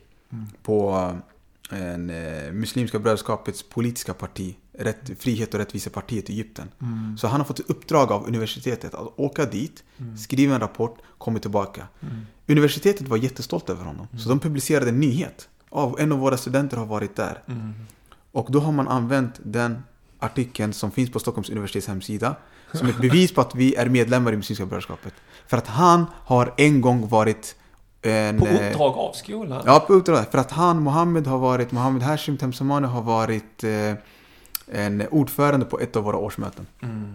[0.63, 1.11] på
[1.73, 4.57] eh, en, eh, Muslimska brödraskapets politiska parti.
[4.79, 6.69] Rätt, Frihet och rättvisepartiet i Egypten.
[7.19, 9.85] Så han har fått ett uppdrag av universitetet att åka dit,
[10.19, 11.89] skriva en rapport, komma tillbaka.
[12.47, 14.09] Universitetet var jättestolt över honom.
[14.19, 15.49] Så de publicerade en nyhet.
[15.71, 17.43] Av, en av våra studenter har varit där.
[18.33, 19.83] Och då har man använt den
[20.19, 22.37] artikeln som finns på Stockholms universitets hemsida
[22.73, 25.15] som ett bevis på att vi är medlemmar i Muslimska brödraskapet.
[25.47, 27.57] För att han har en gång varit
[28.03, 28.39] en...
[28.39, 29.63] På eh, uppdrag av skolan?
[29.67, 30.25] Ja, på uppdrag.
[30.31, 33.71] För att han, Mohammed, har varit, Mohammed Hashim Temsamani har varit eh,
[34.67, 36.67] en ordförande på ett av våra årsmöten.
[36.83, 37.15] Mm.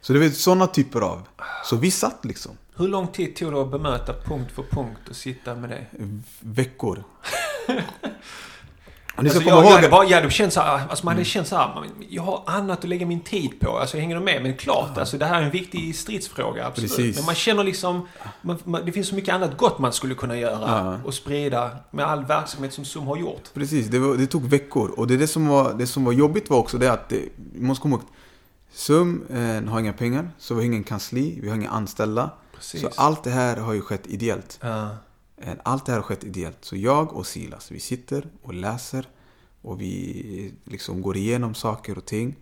[0.00, 1.28] Så det är sådana typer av.
[1.64, 5.16] Så vi satt liksom Hur lång tid tog det att bemöta punkt för punkt och
[5.16, 5.86] sitta med det?
[6.40, 7.04] veckor.
[9.22, 11.04] Ni ska Alltså, komma jag, ihåg jag, hade bara, jag hade känt så här, alltså
[11.04, 13.78] man hade känt så här, "Men jag har annat att lägga min tid på.
[13.78, 14.42] Alltså hänger du med?
[14.42, 16.90] Men klart, alltså det här är en viktig stridsfråga, absolut.
[16.96, 17.16] Precis.
[17.16, 18.08] Men man känner liksom,
[18.42, 20.98] man, man, det finns så mycket annat gott man skulle kunna göra Ja.
[21.04, 23.54] och sprida med all verksamhet som SUM har gjort.
[23.54, 24.90] Precis, det, var, det tog veckor.
[24.96, 27.20] Och det, det, som var, det som var jobbigt var också det att, det,
[27.54, 28.04] vi måste komma ihåg,
[28.72, 32.30] SUM eh, har inga pengar, så vi har ingen kansli, vi har inga anställda.
[32.54, 32.80] Precis.
[32.80, 34.58] Så allt det här har ju skett ideellt.
[34.62, 34.88] Ja.
[35.40, 36.58] Eh, Allt det här har skett ideellt.
[36.60, 39.04] Så jag och Silas, vi sitter och läser
[39.62, 42.36] och vi liksom går igenom saker och ting.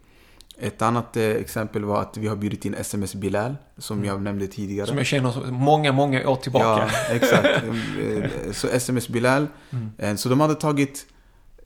[0.61, 4.47] Ett annat eh, exempel var att vi har bjudit in SMS Bilal, som jag nämnde
[4.47, 4.87] tidigare.
[4.87, 6.65] Som jag känner många, många år tillbaka.
[7.09, 7.49] Ja, exakt.
[8.03, 9.47] Eh, Så SMS Bilal.
[9.71, 9.91] Mm.
[9.99, 11.07] Eh, Så de hade tagit,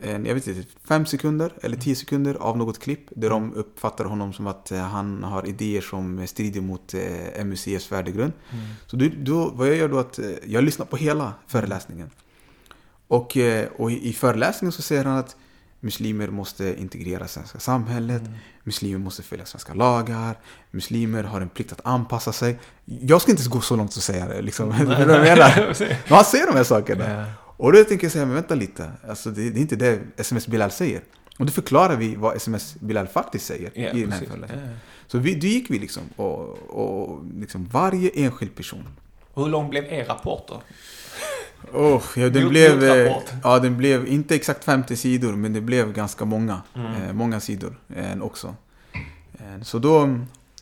[0.04, 3.50] en, jag vet inte, fem sekunder eller tio sekunder av något klipp där Mm.
[3.50, 8.32] de uppfattar honom som att eh, han har idéer som strider mot eh, MUCFs värdegrund.
[8.52, 8.64] Mm.
[8.86, 12.10] Så då, då, vad jag gör då att eh, jag lyssnar på hela föreläsningen.
[13.08, 15.36] Och, eh, och i i föreläsningen så säger han att
[15.80, 18.32] muslimer måste integrera svenska samhället, Mm.
[18.64, 20.38] muslimer måste följa svenska lagar,
[20.70, 22.58] muslimer har en plikt att anpassa sig.
[22.84, 24.68] Jag ska inte gå så långt att säga det, liksom.
[24.78, 24.88] Men
[26.08, 27.10] han säger de här sakerna.
[27.10, 27.24] Ja.
[27.56, 30.46] Och då tänker jag säga, men vänta lite, alltså, det, det är inte det SMS
[30.46, 31.02] Bilal säger.
[31.38, 34.68] Och då förklarar vi vad SMS Bilal faktiskt säger Ja, i den här föreläsningen.
[34.68, 34.76] Ja.
[35.06, 38.88] Så vi, då gick vi liksom, och, och liksom varje enskild person
[39.34, 40.62] Hur lång blev er rapport då?
[41.72, 45.92] Oh, ja, den, blev, eh, ja, den blev inte exakt 50 sidor, men det blev
[45.92, 46.62] ganska många.
[46.74, 47.02] Mm.
[47.02, 48.54] Eh, många sidor eh, också.
[49.32, 50.18] Eh, så då,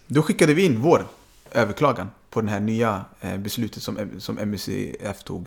[0.07, 1.07] då skickade vi in vår
[1.53, 5.47] överklagan på det här nya eh, beslutet som, som MUCF tog.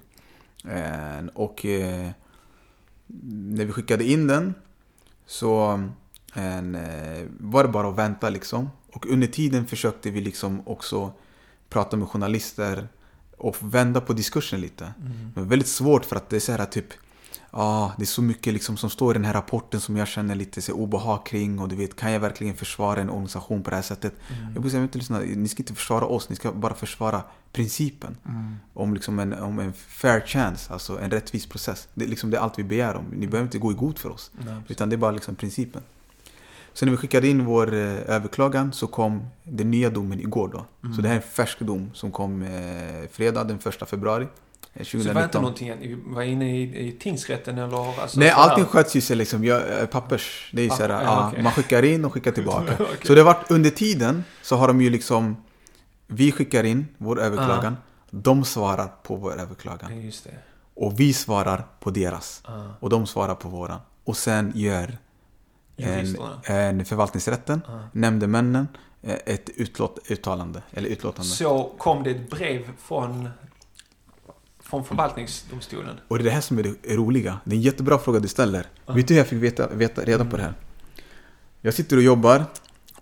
[0.70, 2.10] Eh, och eh,
[3.34, 4.54] när vi skickade in den
[5.26, 5.72] så
[6.36, 6.62] eh,
[7.40, 8.70] var det bara att vänta liksom.
[8.92, 11.14] Och under tiden försökte vi liksom också
[11.70, 12.88] prata med journalister
[13.38, 14.94] och vända på diskursen lite.
[15.34, 16.94] Det var väldigt svårt för att det är så här typ
[17.56, 20.36] Ja, det är så mycket liksom som står i den här rapporten som jag känner
[20.36, 23.76] lite så obehag kring och du vet, kan jag verkligen försvara en organisation på det
[23.76, 24.14] här sättet?
[24.44, 28.18] Jag brukar säga, vänta, lyssna, ni ska inte försvara oss, ni ska bara försvara principen.
[28.74, 31.88] Om, liksom en, om en fair chance, alltså en rättvis process.
[31.94, 33.06] Det är, liksom, det är allt vi begär om.
[33.06, 34.32] Ni behöver inte gå i god för oss.
[34.46, 35.82] Nej, Utan det är bara liksom principen.
[36.74, 37.80] Så när vi skickade in vår eh,
[38.16, 40.66] överklagan så kom den nya domen igår då.
[40.96, 44.28] Så det här är en färsk dom som kom eh, fredag den 1 februari
[44.74, 45.42] eh, Så var inte 2019.
[45.42, 48.02] någonting, var inne i, i tingsrätten eller?
[48.02, 50.90] Alltså, Nej, allting sköts ju sig liksom, jag, eh, pappers, det är ju Ah, såhär,
[50.90, 51.44] ja, ja, okej.
[51.44, 52.74] man skickar in och skickar tillbaka.
[52.80, 52.98] Okej.
[53.04, 55.38] Så det har varit under tiden så har de ju liksom,
[56.08, 57.78] vi skickar in vår överklagan,
[58.10, 59.96] de svarar på vår överklagan.
[59.98, 60.32] Ja, just det.
[60.76, 62.42] Och vi svarar på deras.
[62.46, 62.52] Ah.
[62.80, 63.80] Och de svarar på våran.
[64.04, 64.98] Och sen gör
[65.78, 67.72] en, en förvaltningsrätten, Ah.
[67.92, 68.68] nämndemännen,
[69.02, 70.62] eh, ett utlåt, uttalande.
[70.72, 71.28] Eller utlåtande.
[71.30, 73.30] Så kom det ett brev från,
[74.74, 76.00] från förvaltningsdomstolen.
[76.08, 77.40] Och det är det här som är det roliga.
[77.46, 78.68] Det är en jättebra fråga du ställer.
[78.88, 80.54] Vet du hur jag fick veta, veta reda på det här?
[81.62, 82.46] Jag sitter och jobbar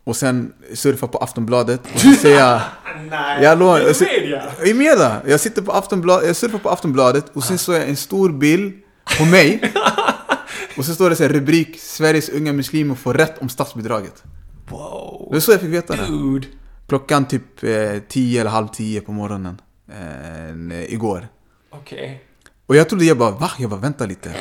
[0.03, 2.61] och sen surfar på Aftonbladet och så ser jag...
[3.09, 4.43] Nej, Jag lovar, jag, media!
[4.65, 5.21] I media!
[5.27, 8.73] Jag sitter på Aftonbladet, jag surfar på Aftonbladet och sen såg jag en stor bild
[9.17, 9.73] på mig.
[10.77, 14.23] Och så står det så här rubrik Sveriges unga muslimer får rätt om statsbidraget.
[14.69, 15.27] Wow.
[15.29, 16.05] Det var så jag fick veta det.
[16.07, 16.47] Dude.
[16.87, 19.61] Klockan typ eh, 10 eller halv 10 på morgonen.
[19.91, 21.27] Eh, igår.
[21.71, 22.23] Okej.
[22.65, 23.51] Och jag trodde jag bara, va?
[23.59, 24.33] Jag bara, vänta lite.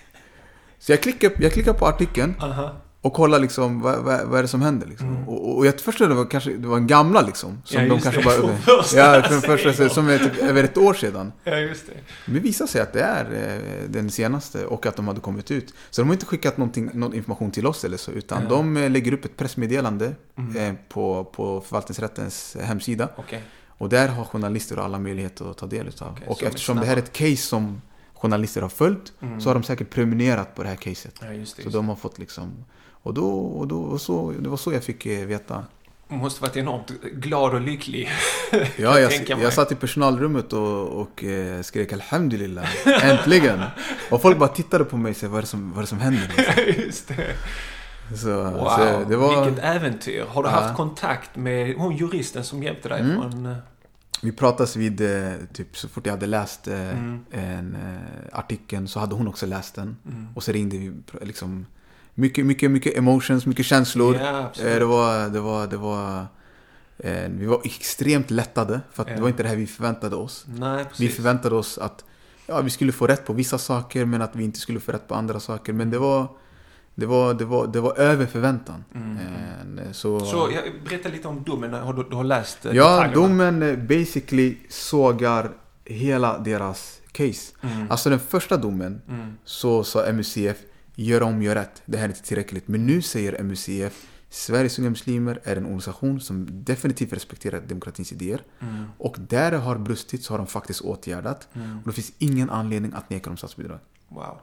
[0.78, 2.76] så jag klickar, jag klickar på artikeln Aha.
[3.02, 5.28] och kollar liksom vad, vad, vad är det som händer liksom.
[5.28, 7.62] Och, och jag först trodde det var kanske, det var en gamla liksom.
[7.64, 7.88] Som Mm.
[7.88, 8.24] Ja, de kanske det.
[8.42, 8.82] bara, ja,
[9.22, 9.40] serien.
[9.42, 11.32] första, som är typ över ett år sedan.
[11.44, 11.92] Ja, just det.
[12.24, 15.50] Men det visade sig att det är eh, den senaste och att de hade kommit
[15.50, 15.74] ut.
[15.90, 18.48] Så de har inte skickat någon information till oss eller så, utan Ja.
[18.48, 20.56] de eh, lägger upp ett pressmeddelande Mm.
[20.56, 23.08] eh, på, på förvaltningsrättens hemsida.
[23.16, 23.42] Okej.
[23.78, 26.12] Och där har journalister alla möjligheter att ta del utav.
[26.12, 27.82] Okej, och så eftersom det här är ett case som
[28.14, 29.40] journalister har följt Mm.
[29.40, 31.14] så har de säkert prenumererat på det här caset.
[31.22, 31.62] Ja, just det.
[31.62, 32.64] Så Just de har fått liksom...
[33.02, 35.64] Och då, och då och så, det var så jag fick eh, veta.
[36.08, 36.14] det.
[36.14, 38.10] Måste varit enormt glad och lycklig.
[38.76, 39.12] Ja, jag,
[39.42, 42.66] jag satt i personalrummet och, och eh, skrek Alhamdulillah,
[43.02, 43.62] äntligen!
[44.10, 45.86] Och folk bara tittade på mig och sa, vad är det som, vad är det
[45.86, 46.64] som händer?
[46.86, 47.34] just det.
[48.14, 49.44] Så, Wow, så det var...
[49.44, 50.24] vilket äventyr.
[50.28, 50.54] Har du Ja.
[50.54, 53.16] haft kontakt med hon juristen som hjälpte dig Mm.
[53.20, 53.46] från...
[53.46, 53.56] eh,
[54.22, 57.24] vi pratades vid, eh, typ så fort jag hade läst eh, Mm.
[57.30, 57.76] en
[58.32, 59.96] artikeln så hade hon också läst den.
[60.34, 60.92] Och så ringde vi
[61.22, 61.66] liksom
[62.14, 64.16] mycket, mycket, mycket emotions, mycket känslor.
[64.16, 66.26] Ja, det var, det var, det var
[67.28, 69.14] vi var extremt lättade för att Ja.
[69.14, 70.44] det var inte det här vi förväntade oss.
[70.48, 72.04] Nej, Vi förväntade oss att
[72.46, 75.08] ja, vi skulle få rätt på vissa saker men att vi inte skulle få rätt
[75.08, 75.72] på andra saker.
[75.72, 76.28] Men det var,
[76.98, 78.84] det var, det var, det var över förväntan.
[78.94, 80.26] Eh, så, Mm.
[80.26, 81.74] Så jag berätta lite om domen.
[81.74, 83.14] Har du, du har läst eh, ja, detaljerna?
[83.14, 85.52] domen eh, basically sågar
[85.84, 87.54] hela deras case.
[87.60, 87.90] Mm.
[87.90, 89.02] Alltså den första domen
[89.44, 90.56] så sa MUCF
[90.94, 91.82] gör om, gör rätt.
[91.86, 92.68] Det här är inte tillräckligt.
[92.68, 98.42] Men nu säger MUCF Sveriges unga muslimer är en organisation som definitivt respekterar demokratins idéer.
[98.60, 98.84] Mm.
[98.98, 101.48] Och där det har brustit så har de faktiskt åtgärdat.
[101.52, 103.78] Och det finns ingen anledning att neka dem statsbidrag.
[104.08, 104.40] Wow.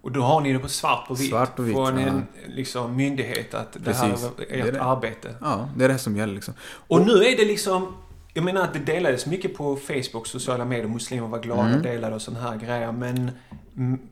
[0.00, 1.30] Och då har ni det på svart på vitt.
[1.30, 2.06] Svart och vitt, Från ja.
[2.06, 4.02] en liksom, myndighet att det Precis.
[4.02, 4.82] här är Det är ert det.
[4.82, 5.34] arbete.
[5.40, 6.54] Ja, det är det som gäller liksom.
[6.88, 7.94] Och nu är det liksom...
[8.34, 10.88] Jag menar att det delades mycket på Facebook, sociala medier.
[10.88, 11.74] Muslimer var glada Mm.
[11.76, 12.92] och delade och sådana här grejer.
[12.92, 13.30] Men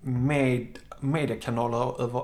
[0.03, 0.67] med
[1.01, 2.23] mediekanaler över,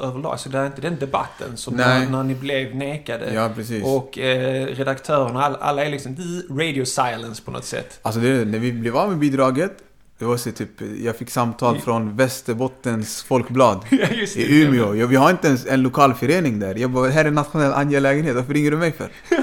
[0.00, 3.34] överlag, så det är inte den debatten som när, när ni blev nekade.
[3.34, 3.84] Ja, precis.
[3.84, 6.16] Och eh, redaktörerna, alla, alla är liksom
[6.50, 7.98] radio silence på något sätt.
[8.02, 9.72] Alltså det, när vi blev av med bidraget,
[10.18, 10.70] det var så typ,
[11.04, 14.36] jag fick samtal från Västerbottens Folkblad Ja, det.
[14.36, 14.94] i Umeå.
[14.94, 16.74] Ja, vi har inte ens en lokal förening där.
[16.74, 19.08] Jag bara, här är en nationell angelägenhet, varför ringer du mig för?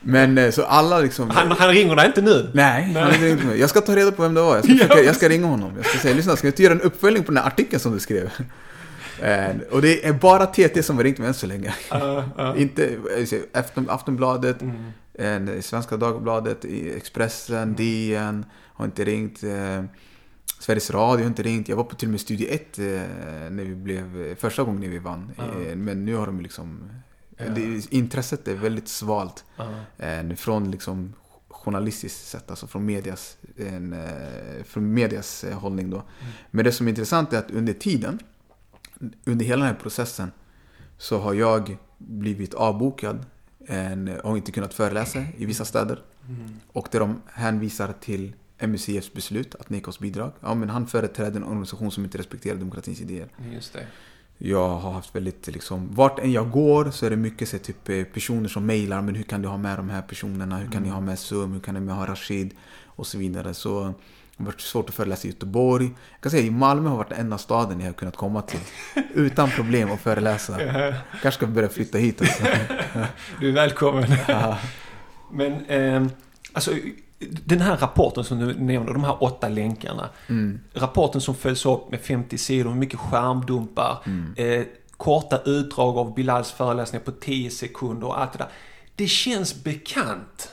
[0.00, 1.30] Men eh, så alla liksom...
[1.30, 2.50] Han, han ringer dig inte nu?
[2.54, 3.60] Nej, han har inte mig.
[3.60, 4.56] Jag ska ta reda på vem det var.
[4.56, 5.72] Jag ska, försöka, jag ska ringa honom.
[5.76, 7.92] Jag ska säga, lyssna, ska vi inte göra en uppföljning på den här artikeln som
[7.92, 8.30] du skrev?
[9.22, 11.74] Eh, Och det är bara TT som har ringt mig än så länge.
[12.56, 12.88] Inte
[13.18, 14.56] eh, så Afton, Aftonbladet,
[15.18, 16.64] eh, Svenska Dagbladet,
[16.96, 19.42] Expressen, DN har inte ringt.
[19.42, 19.84] Eh,
[20.60, 21.68] Sveriges Radio har inte ringt.
[21.68, 24.88] Jag var på till och med Studio 1 eh, när vi blev, första gången när
[24.88, 25.32] vi vann.
[25.38, 26.90] Eh, Men nu har de liksom,
[27.36, 29.44] det, intresset är väldigt svalt.
[29.98, 31.12] Eh, från liksom
[31.48, 36.02] journalistiskt sätt, alltså från medias, en, eh, från medias hållning då.
[36.50, 38.18] Men det som är intressant är att under tiden,
[39.24, 40.32] under hela den här processen,
[40.98, 43.26] så har jag blivit avbokad
[43.66, 46.02] en, och har inte kunnat föreläsa i vissa städer.
[46.72, 48.34] Och där de hänvisar till
[48.66, 50.32] MUCFs beslut att neka oss bidrag.
[50.40, 53.28] Ja, men han företräder en organisation som inte respekterar demokratins idéer.
[53.52, 53.86] Just det.
[54.38, 57.88] Jag har haft väldigt, liksom, vart än jag går så är det mycket så, typ,
[57.88, 59.02] eh, personer som mejlar.
[59.02, 60.56] Men hur kan du ha med de här personerna?
[60.56, 61.52] Hur kan ni ha med Sum?
[61.52, 62.54] Hur kan ni ha Rashid?
[62.84, 63.54] Och så vidare.
[63.54, 63.94] Så
[64.36, 65.84] det har varit svårt att föreläsa i Göteborg.
[65.84, 68.60] Jag kan säga att Malmö har varit den enda staden jag har kunnat komma till.
[69.14, 70.58] Utan problem att föreläsa.
[71.22, 72.42] Kanske ska börja flytta hit alltså.
[73.40, 74.08] Du är välkommen.
[75.32, 76.06] Men, eh,
[76.54, 76.70] alltså,
[77.44, 80.08] den här rapporten som du nämnde, de här åtta länkarna.
[80.74, 83.98] Rapporten som följs upp med 50 sidor, mycket skärmdumpar.
[84.36, 84.62] Eh,
[84.96, 88.48] korta utdrag av Bilals föreläsningar på 10 sekunder och allt det där.
[88.96, 90.48] Det känns bekant.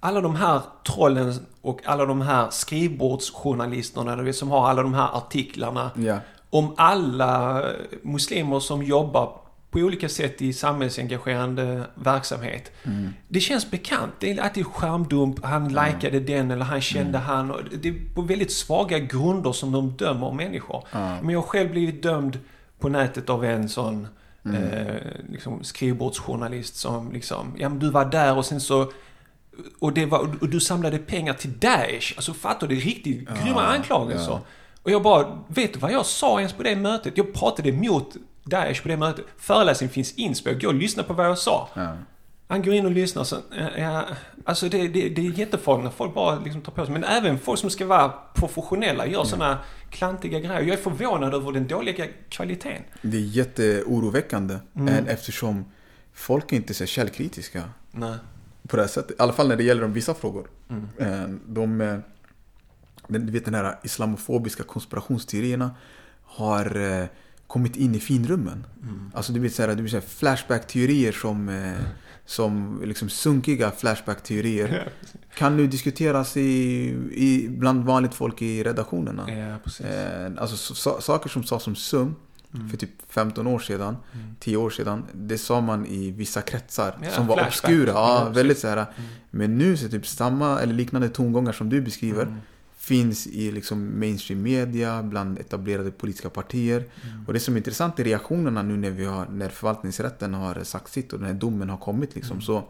[0.00, 5.90] Alla de här trollen och alla de här skrivbordsjournalisterna som har alla de här artiklarna
[5.94, 6.18] Ja.
[6.50, 7.62] om alla
[8.02, 9.41] muslimer som jobbar
[9.72, 12.72] på olika sätt i samhällsengagerande verksamhet.
[13.28, 14.12] Det känns bekant.
[14.18, 17.50] Det är alltid skärmdump, han likade den eller han kände han.
[17.50, 20.84] Och det är på väldigt svaga grunder som de dömer människor.
[20.92, 22.38] Men jag har själv blivit dömd
[22.78, 24.06] på nätet av en sån
[24.44, 24.96] eh,
[25.30, 28.92] liksom skrivbordsjournalist som liksom, ja men du var där och sen så
[29.78, 32.12] och, det var, och du samlade pengar till Daesh.
[32.16, 32.74] Alltså fattar du?
[32.74, 34.38] Det är riktigt grymma anklagelser.
[34.82, 37.16] Och jag bara, vet du vad jag sa ens på det mötet?
[37.16, 39.24] Jag pratade emot Daesh på det mötet.
[39.38, 40.62] Föreläsningen finns inspelad.
[40.62, 41.68] Gå och lyssna på vad jag sa.
[42.48, 43.36] Han går in och lyssnar så,
[43.78, 44.04] ja,
[44.44, 46.92] alltså det, det, det är jättefarligt när folk bara liksom tar på sig.
[46.92, 49.58] Men även folk som ska vara professionella gör sådana
[49.90, 50.60] klantiga grejer.
[50.60, 52.82] Jag är förvånad över den dåliga kvaliteten.
[53.02, 54.58] Det är jätteoroväckande.
[54.76, 55.06] Mm.
[55.06, 55.64] Eftersom
[56.12, 57.62] folk är inte så källkritiska.
[57.90, 58.14] Nej.
[58.68, 59.10] på det här sättet.
[59.10, 60.50] I alla fall när det gäller om vissa frågor.
[60.98, 61.98] Eh, De, eh,
[63.08, 65.70] du vet den här islamofobiska konspirationsteorierna
[66.24, 67.06] har eh,
[67.52, 68.66] kommit in i finrummen.
[69.14, 71.72] Alltså du vet såhär, du vet, såhär flashback-teorier som, eh,
[72.26, 74.88] som liksom sunkiga flashback-teorier.
[75.34, 76.42] kan nu diskuteras i,
[77.12, 79.30] i, bland vanligt folk i redaktionerna.
[79.30, 79.86] Ja.
[79.88, 82.14] Eh, alltså så, så, saker som sades som SUM
[82.70, 83.96] för typ 15 år sedan,
[84.40, 85.04] 10 år sedan.
[85.12, 87.70] Det sa man i vissa kretsar Ja, som var flashback.
[87.70, 87.92] obskura.
[87.92, 88.86] Ja, Ja, väldigt så här.
[89.30, 92.42] Men nu så typ samma eller liknande tongångar som du beskriver
[92.82, 96.84] finns i liksom mainstream media, bland etablerade politiska partier.
[97.26, 100.92] Och det som är intressant är reaktionerna nu när, vi har, när förvaltningsrätten har sagt
[100.92, 102.14] sitt och den här domen har kommit.
[102.14, 102.64] Liksom, så,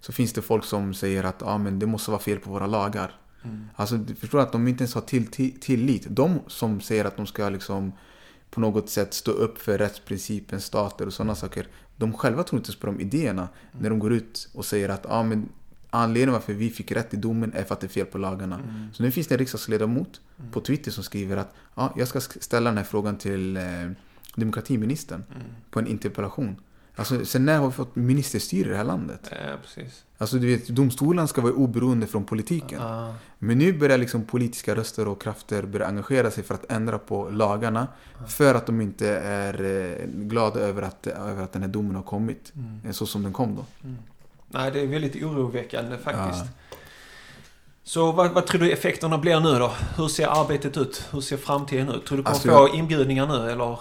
[0.00, 2.66] så finns det folk som säger att ah, men det måste vara fel på våra
[2.66, 3.20] lagar.
[3.74, 6.06] Alltså, du förstår att de inte ens har till, till, tillit.
[6.08, 7.92] De som säger att de ska liksom
[8.50, 11.68] på något sätt stå upp för rättsprincipen, stater och sådana saker.
[11.96, 15.06] De själva tror inte ens på de idéerna när de går ut och säger att
[15.06, 15.48] ah, men
[15.94, 18.54] anledningen varför vi fick rätt i domen är för att det är fel på lagarna.
[18.58, 18.88] Mm.
[18.92, 20.20] Så nu finns det en riksdagsledamot
[20.52, 23.62] på Twitter som skriver att ja, jag ska sk- ställa den här frågan till eh,
[24.36, 25.42] demokratiministern Mm.
[25.70, 26.56] på en interpellation.
[26.96, 29.20] Alltså, sen när har vi fått ministerstyre i det här landet?
[29.30, 30.04] Ja, precis.
[30.18, 32.80] Alltså du vet, domstolen ska vara oberoende från politiken.
[32.82, 33.14] Ja.
[33.38, 37.30] Men nu börjar liksom politiska röster och krafter börja engagera sig för att ändra på
[37.30, 37.86] lagarna.
[38.28, 42.02] För att de inte är eh, glada över att, över att den här domen har
[42.02, 42.52] kommit.
[42.56, 42.80] Mm.
[42.84, 43.64] eh, Så som den kom då.
[44.54, 46.44] Nej, det är väldigt oroväckande faktiskt.
[47.86, 49.72] Så vad, vad tror du effekterna blir nu då?
[49.96, 51.04] Hur ser arbetet ut?
[51.12, 52.06] Hur ser framtiden ut?
[52.06, 53.64] Tror du kommer Alltså, få jag- inbjudningar nu eller?
[53.64, 53.78] Ja,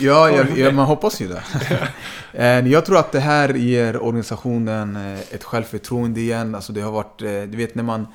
[0.00, 1.42] ja, Har ja, ja man hoppas ju det.
[2.32, 6.54] Eh, jag tror att det här ger organisationen eh, ett självförtroende igen.
[6.54, 8.06] Alltså det har varit, eh, du vet när man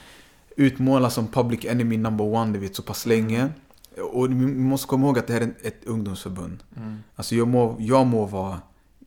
[0.58, 3.50] utmålas som public enemy number one, du vet så pass länge.
[4.14, 6.60] Och vi måste komma ihåg att det här är ett ungdomsförbund.
[6.78, 7.04] Mm.
[7.16, 8.60] Alltså jag må, jag må vara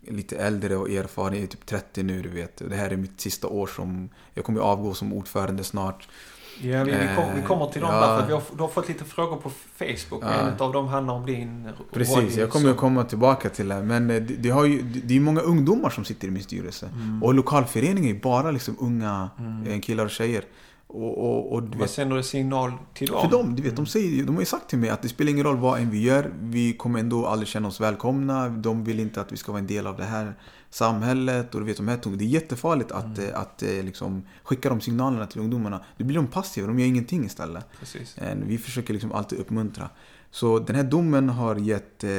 [0.09, 2.63] lite äldre och erfaren, jag är typ 30 nu du vet.
[2.71, 6.09] Det här är mitt sista år som, jag kommer avgå som ordförande snart.
[6.63, 8.01] Ja, vi, vi, kom, vi kommer till dem Ja.
[8.07, 8.21] där.
[8.21, 10.23] För vi har, du har fått lite frågor på Facebook.
[10.25, 10.29] Ja.
[10.33, 13.83] En av dem handlar om din Precis, jag kommer som- komma tillbaka till det.
[13.83, 16.91] Men eh, det, det, har ju, det, är många ungdomar som sitter i min styrelse.
[16.95, 17.23] Mm.
[17.23, 19.31] Och lokalföreningen är bara liksom unga
[19.67, 20.45] eh, killar och tjejer.
[20.89, 23.21] Och, och, och du Vad sänder du signal till dem?
[23.23, 25.31] för dem, du vet, de, säger, de har ju sagt till mig att det spelar
[25.33, 26.33] ingen roll vad än vi gör.
[26.41, 28.49] Vi kommer ändå aldrig känna oss välkomna.
[28.49, 30.35] De vill inte att vi ska vara en del av det här
[30.71, 31.55] samhället.
[31.55, 34.69] Och du vet, de här tog- Det är jättefarligt att, eh, att eh, liksom, skicka
[34.69, 35.81] de signalerna till ungdomarna.
[35.99, 37.67] Då blir de passiva, de gör ingenting istället.
[37.81, 38.19] Precis.
[38.19, 39.89] Eh, Vi försöker liksom alltid uppmuntra.
[40.31, 42.11] Så den här domen har gett eh,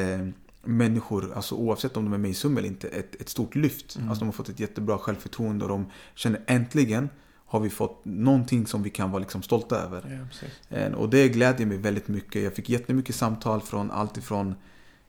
[0.64, 3.96] människor, alltså oavsett om de är med i SUM eller inte, ett, ett stort lyft.
[3.96, 4.10] Mm.
[4.10, 7.10] Alltså de har fått ett jättebra självförtroende och de känner äntligen
[7.50, 10.28] har vi fått någonting som vi kan vara liksom stolta över.
[10.72, 10.78] Ja.
[10.78, 12.44] Eh, Och det glädjer mig väldigt mycket.
[12.44, 14.56] Jag fick jättemycket samtal från allt ifrån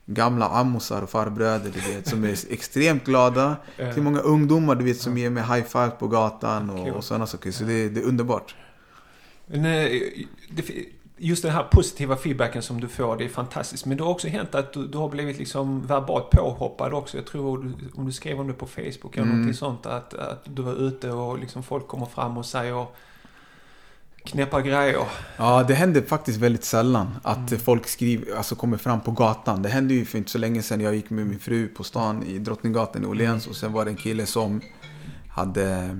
[0.05, 3.55] gamla ammosar och farbröder du vet, som är extremt glada.
[3.77, 3.93] Ja.
[3.93, 7.27] Till många ungdomar du vet, som ger mig high five på gatan och, och sådana
[7.27, 7.51] saker.
[7.51, 8.55] Så det, det är underbart.
[9.47, 9.91] Men, eh,
[10.51, 10.63] det,
[11.19, 13.85] just den här positiva feedbacken som du får, det är fantastiskt.
[13.85, 17.17] Men det har också hänt att du, du har blivit liksom verbalt påhoppad också.
[17.17, 19.29] Jag tror du, om du skrev om det på Facebook eller Mm.
[19.35, 19.85] någonting sånt.
[19.85, 22.85] Att, att du var ute och liksom folk kommer fram och säger
[24.23, 25.03] knäppa grejer.
[25.37, 27.59] Ja, det händer faktiskt väldigt sällan att Mm.
[27.59, 29.61] folk skriver, alltså kommer fram på gatan.
[29.61, 30.81] Det hände ju för inte så länge sedan.
[30.81, 33.91] Jag gick med min fru på stan i Drottninggatan i Åhléns och sen var det
[33.91, 34.61] en kille som
[35.29, 35.97] hade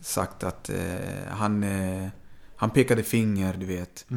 [0.00, 0.76] sagt att eh,
[1.30, 2.08] han, eh,
[2.56, 4.04] han pekade finger, du vet.
[4.10, 4.16] Eh,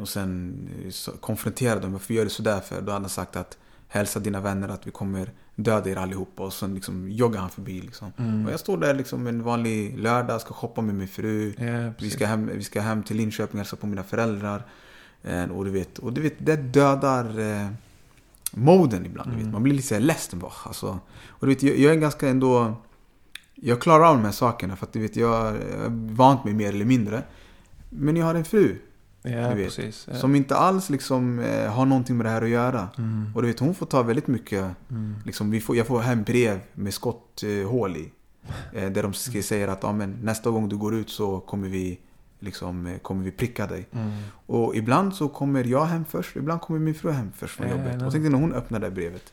[0.00, 2.80] och sen eh, konfronterade de, varför gör du sådär för?
[2.80, 3.58] Då hade han sagt att
[3.88, 6.42] hälsa dina vänner att vi kommer döda er allihopa.
[6.42, 8.12] Och sen liksom joggar han förbi liksom.
[8.16, 8.46] Mm.
[8.46, 11.54] Och jag står där liksom en vanlig lördag, ska shoppa med min fru.
[11.58, 14.62] Ja, Vi ska, hem, vi ska hem till Linköping och hälsa på mina föräldrar.
[15.22, 17.68] Eh, och du vet, och du vet det dödar eh,
[18.52, 19.30] moden ibland.
[19.30, 19.42] Du vet.
[19.42, 19.52] Mm.
[19.52, 20.52] Man blir lite ledsen bara.
[20.64, 20.98] Alltså.
[21.28, 22.76] Och du vet, jag, jag är ganska ändå...
[23.54, 26.68] Jag klarar av de här sakerna för att du vet, jag har vant mig mer
[26.68, 27.22] eller mindre.
[27.90, 28.78] Men jag har en fru
[29.22, 30.08] Ja, vet, precis.
[30.10, 30.18] Ja.
[30.18, 32.88] som inte alls liksom eh, har någonting med det här att göra.
[32.98, 33.32] Mm.
[33.34, 34.64] Och du vet, hon får ta väldigt mycket...
[34.90, 35.14] Mm.
[35.24, 38.12] Liksom, vi får, jag får hem brev med skotthål i.
[38.72, 41.98] Eh, där de säger att ja, men, nästa gång du går ut så kommer vi,
[42.40, 43.86] liksom, eh, kommer vi pricka dig.
[43.92, 44.12] Mm.
[44.46, 47.96] Och ibland så kommer jag hem först, ibland kommer min fru hem först från jobbet.
[48.00, 48.06] ja.
[48.06, 49.32] Och tänkte när hon öppnar det brevet.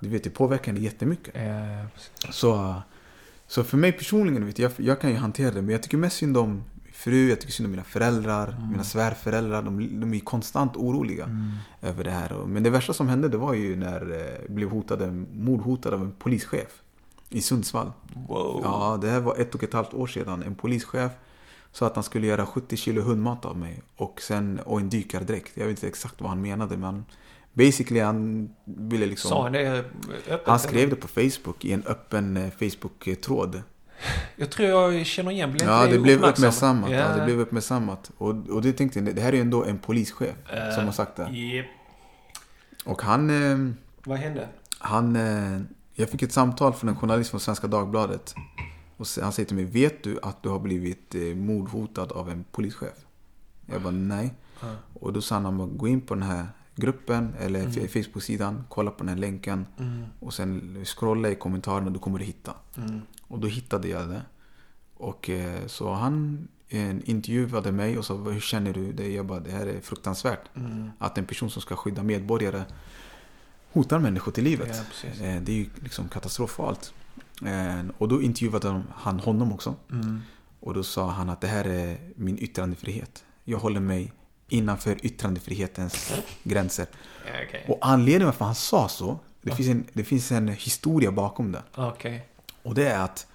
[0.00, 1.34] Du vet, det påverkar henne jättemycket.
[1.34, 1.86] Ja.
[2.30, 2.74] Så,
[3.46, 5.62] så för mig personligen, vet, jag, jag kan ju hantera det.
[5.62, 6.64] Men jag tycker mest synd om
[7.00, 8.70] fru, jag tycker synd om mina föräldrar, Mm.
[8.70, 9.62] mina svärföräldrar.
[9.62, 11.50] De, de är konstant oroliga Mm.
[11.82, 12.44] över det här.
[12.46, 16.00] Men det värsta som hände det var ju när eh, jag blev hotade, mordhotad av
[16.02, 16.82] en polischef
[17.28, 17.92] i Sundsvall.
[18.28, 18.60] Wow.
[18.64, 20.42] Ja, det här var ett och ett halvt år sedan.
[20.42, 21.12] En polischef
[21.72, 25.52] sa att han skulle göra 70 kilo hundmat av mig och, sen, och en dykardräkt.
[25.54, 27.04] Jag vet inte exakt vad han menade men
[27.52, 29.28] basically han ville liksom...
[29.28, 29.84] Sa han det
[30.28, 30.48] öppet?
[30.48, 33.62] han skrev det på Facebook i en öppen eh, Facebook-tråd.
[34.36, 35.52] Jag tror jag känner igen.
[35.52, 36.90] Blev Ja, det blev uppmärksammat?
[36.90, 37.16] Ja.
[37.16, 38.10] det blev uppmärksammat.
[38.18, 40.92] Och, och det tänkte jag, det här är ju ändå en polischef Eh, som har
[40.92, 41.30] sagt det.
[41.30, 41.66] Japp.
[42.84, 43.30] Och han...
[43.30, 43.74] Eh,
[44.04, 44.48] Vad hände?
[44.78, 45.60] Han, eh,
[45.94, 48.34] jag fick ett samtal från en journalist från Svenska Dagbladet.
[48.96, 52.44] Och han säger till mig, vet du att du har blivit eh, mordhotad av en
[52.52, 52.94] polischef?
[53.66, 54.34] Jag bara, nej.
[54.60, 54.68] Ja.
[55.00, 56.46] Och då sa han, gå in på den här
[56.76, 57.72] gruppen eller Mm.
[57.72, 57.88] mm.
[57.88, 60.04] Facebook-sidan, kolla på den här länken Mm.
[60.20, 62.52] och sen scrolla i kommentarerna, då kommer du hitta.
[62.76, 63.00] Mm.
[63.30, 64.22] Och då hittade jag det.
[64.96, 69.12] Och eh, så han eh, intervjuade mig och sa, hur känner du det?
[69.12, 70.40] Jag bara, det här är fruktansvärt.
[70.56, 70.90] Mm.
[70.98, 72.62] Att en person som ska skydda medborgare
[73.72, 74.82] hotar människor till livet.
[75.02, 75.08] Ja.
[75.26, 76.94] Eh, Det är ju liksom katastrofalt.
[77.98, 79.74] Och då intervjuade de- han honom också.
[79.92, 80.20] Mm.
[80.60, 83.24] Och då sa han att det här är min yttrandefrihet.
[83.44, 84.12] Jag håller mig
[84.48, 86.12] innanför yttrandefrihetens
[86.42, 86.86] gränser.
[87.26, 87.64] Ja, Okej.
[87.68, 91.62] Och anledningen varför han sa så, det finns en, det finns en historia bakom det.
[91.74, 92.28] Okej.
[92.62, 93.26] Och det är att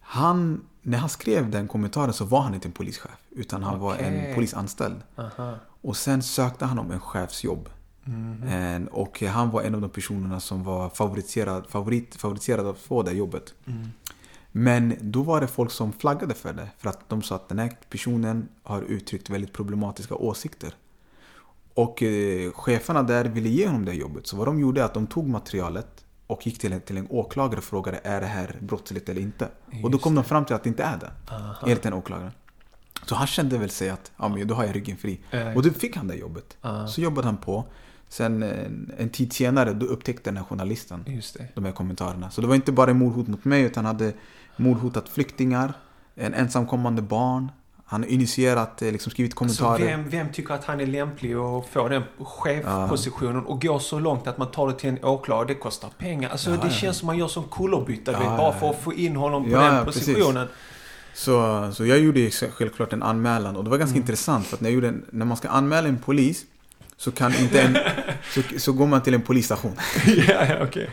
[0.00, 3.10] han när han skrev den kommentaren så var han inte en polischef.
[3.30, 4.26] Utan han var Okej.
[4.28, 4.96] en polisanställd.
[5.16, 5.54] Aha.
[5.82, 7.68] Och sen sökte han om en chefsjobb.
[8.48, 13.02] Eh, Och han var en av de personerna som var favoritiserad, favorit, favoritiserad att få
[13.02, 13.54] det jobbet.
[14.52, 16.68] Men då var det folk som flaggade för det.
[16.78, 20.74] För att de sa att den här personen har uttryckt väldigt problematiska åsikter.
[21.74, 24.26] Och eh, cheferna där ville ge honom det jobbet.
[24.26, 27.06] Så vad de gjorde är att de tog materialet och gick till en, till en
[27.10, 29.48] åklagare och frågade är det här brottsligt eller inte.
[29.82, 31.10] och då kom de fram till att det inte är det.
[31.62, 32.32] Enligt den åklagaren.
[33.06, 35.20] Så han kände väl sig att ja, men då har jag ryggen fri.
[35.30, 36.56] Ja, och då fick han det jobbet.
[36.88, 37.64] Så jobbade han på.
[38.08, 41.48] Sen en, en tid senare då upptäckte den här journalisten Just det.
[41.54, 42.30] de här kommentarerna.
[42.30, 44.12] Så det var inte bara mordhot mot mig utan han hade
[44.56, 45.72] mordhotat flyktingar,
[46.14, 47.50] en ensamkommande barn.
[47.86, 49.86] Han har initierat, eh, liksom skrivit Så kommentarer.
[49.86, 54.26] vem, vem tycker att han är lämplig att få den chefpositionen och gå så långt
[54.26, 55.46] att man tar det till en åklagare?
[55.48, 56.30] Det kostar pengar.
[56.30, 58.72] Alltså det känns som man gör som kullerbytta, Ja, bara ja, för ja.
[58.72, 60.06] att få in honom på Ja, den ja, precis.
[60.06, 60.48] positionen.
[61.14, 64.68] Så, så jag gjorde självklart en anmälan och det var ganska intressant för att när,
[64.68, 66.44] jag gjorde en, när man ska anmäla en polis
[66.96, 67.76] så kan inte en,
[68.34, 69.72] så, så går man till en polisstation.
[70.06, 70.90] ja, ja, okej.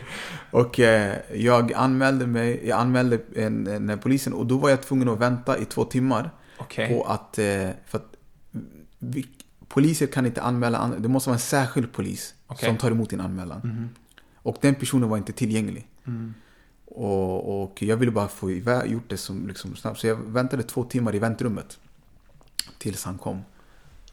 [0.50, 5.08] Och eh, jag anmälde mig, jag anmälde en, här polisen och då var jag tvungen
[5.08, 6.88] att vänta i två timmar Okej.
[6.88, 8.16] på att, eh, för att
[8.98, 9.26] vi,
[9.68, 12.68] poliser kan inte anmäla, an- det måste vara en särskild polis Okej.
[12.68, 13.88] som tar emot din anmälan.
[14.34, 15.88] Och den personen var inte tillgänglig.
[16.84, 18.50] Och, och jag ville bara få
[18.86, 20.00] gjort det som, liksom, snabbt.
[20.00, 21.78] Så jag väntade två timmar i väntrummet.
[22.78, 23.42] Tills han kom.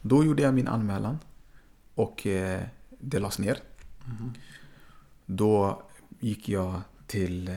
[0.02, 1.18] Då gjorde jag min anmälan.
[1.94, 2.60] Och eh,
[3.00, 3.58] det lades ner.
[5.26, 5.82] Då
[6.20, 7.48] gick jag till...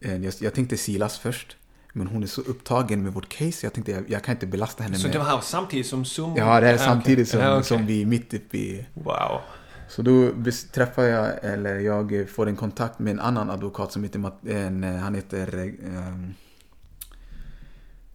[0.00, 1.56] Eh, jag, jag tänkte Silas först.
[1.92, 3.66] Men hon är så upptagen med vårt case.
[3.66, 5.16] Jag tänkte jag, jag kan inte belasta henne Så med...
[5.16, 6.38] det var samtidigt som summor?
[6.38, 7.64] Ja, det är samtidigt som, okej.
[7.64, 8.86] som vi är mitt uppe i...
[8.94, 9.40] Wow.
[9.88, 10.30] Så då
[10.72, 14.96] träffar jag, eller jag får en kontakt med en annan advokat som heter, en, eh,
[14.96, 16.34] han heter, eh, ehm,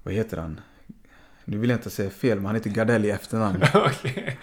[0.03, 0.59] vad heter han?
[1.45, 3.63] Nu vill jag inte säga fel, men han heter Gardell i efternamn.
[3.73, 4.37] Okej.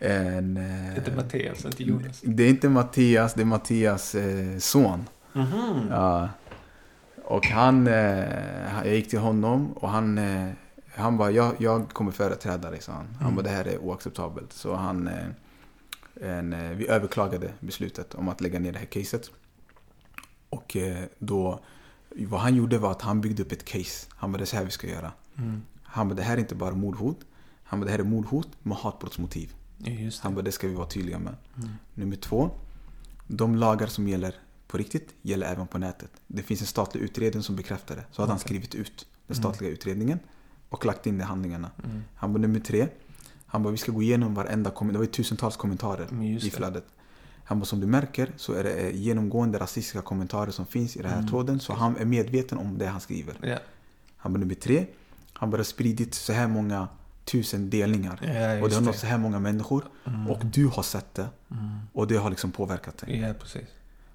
[0.00, 2.20] En, eh, Det heter Mattias, inte Jonas.
[2.24, 5.08] det är inte Mattias, det är Mattias eh, son.
[5.32, 5.86] Mhm.
[5.90, 6.28] Ja.
[7.32, 10.50] Och han, eh, jag gick till honom och han, eh,
[10.94, 13.06] han bara, jag, jag kommer företräda dig, sa han.
[13.20, 14.52] Han bara, det här är oacceptabelt.
[14.52, 15.26] Så han, eh,
[16.20, 19.30] en, eh, vi överklagade beslutet om att lägga ner det här caset.
[20.48, 21.60] Och eh, då,
[22.16, 24.06] vad han gjorde var att han byggde upp ett case.
[24.16, 25.12] Han bara, det är så här vi ska göra.
[25.82, 27.20] Han bara, det här är inte bara mordhot.
[27.64, 29.54] Han bara, det här är mordhot med hatbrottsmotiv.
[29.78, 30.10] Ja.
[30.22, 31.34] Han bara, det ska vi vara tydliga med.
[31.94, 32.50] Nummer två,
[33.26, 34.34] de lagar som gäller
[34.72, 36.10] på riktigt gäller även på nätet.
[36.26, 38.04] Det finns en statlig utredning som bekräftar det.
[38.10, 40.18] Så hade han skrivit ut den statliga utredningen
[40.68, 41.70] och lagt in det i handlingarna.
[42.14, 42.88] Han bara, nummer tre,
[43.46, 44.92] han bara, vi ska gå igenom varenda kommentar.
[44.92, 46.50] Det var ju tusentals kommentarer Mm, i det.
[46.50, 46.84] flödet.
[47.44, 51.02] Han bara, som du märker så är det eh, genomgående rasistiska kommentarer som finns i
[51.02, 51.60] den här tråden.
[51.60, 53.34] Så han är medveten om det han skriver.
[53.42, 53.58] Ja.
[54.16, 54.86] Han bara nummer tre.
[55.32, 56.88] Han bara spridit så här många
[57.24, 58.18] tusen delningar.
[58.22, 59.84] Ja, och det har nått så här många människor.
[60.28, 61.26] Och du har sett det.
[61.92, 63.18] Och det har liksom påverkat dig.
[63.20, 63.68] ja, precis.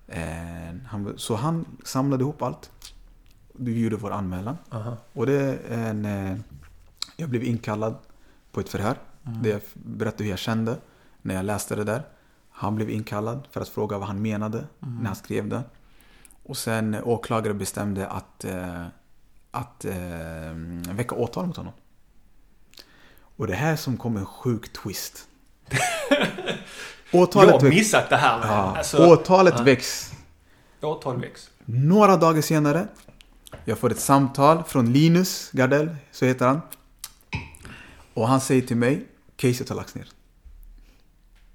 [0.08, 2.72] Eh, han, så han samlade ihop allt.
[3.54, 4.58] Vi gjorde vår anmälan.
[4.72, 4.98] Aha.
[5.14, 6.06] Och det en...
[6.06, 6.38] Eh,
[7.20, 7.96] jag blev inkallad
[8.52, 8.98] på ett förhör.
[9.22, 10.78] Där jag berättade hur jag kände
[11.22, 12.04] när jag läste det där.
[12.50, 15.64] Han blev inkallad för att fråga vad han menade när han skrev det.
[16.44, 18.86] Och sen åklagare bestämde att, eh,
[19.52, 20.54] att eh,
[20.92, 21.74] väcka åtal mot honom.
[23.20, 25.28] Och det här som kom en sjuk twist.
[27.12, 28.40] Jag Åtalet, har väcks, missat det här.
[28.48, 29.64] ja, Alltså, åtalet ja.
[29.64, 30.14] väcks
[30.82, 31.50] åtal väcks.
[31.66, 32.88] några dagar senare.
[33.66, 36.62] Jag får ett samtal från Linus Gardell, så heter han.
[38.14, 39.06] Och han säger till mig,
[39.36, 40.08] caset har lagts ner.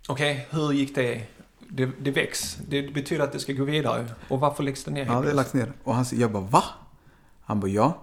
[0.08, 1.26] Okej, hur gick det?
[1.68, 1.86] det?
[2.00, 2.58] Det väcks.
[2.68, 4.06] Det betyder att det ska gå vidare.
[4.28, 5.06] Och varför läggs det ner?
[5.06, 5.72] Ja, det är lagts ner.
[5.84, 6.64] Och han säger, jag bara va?
[7.44, 8.02] Han bara ja.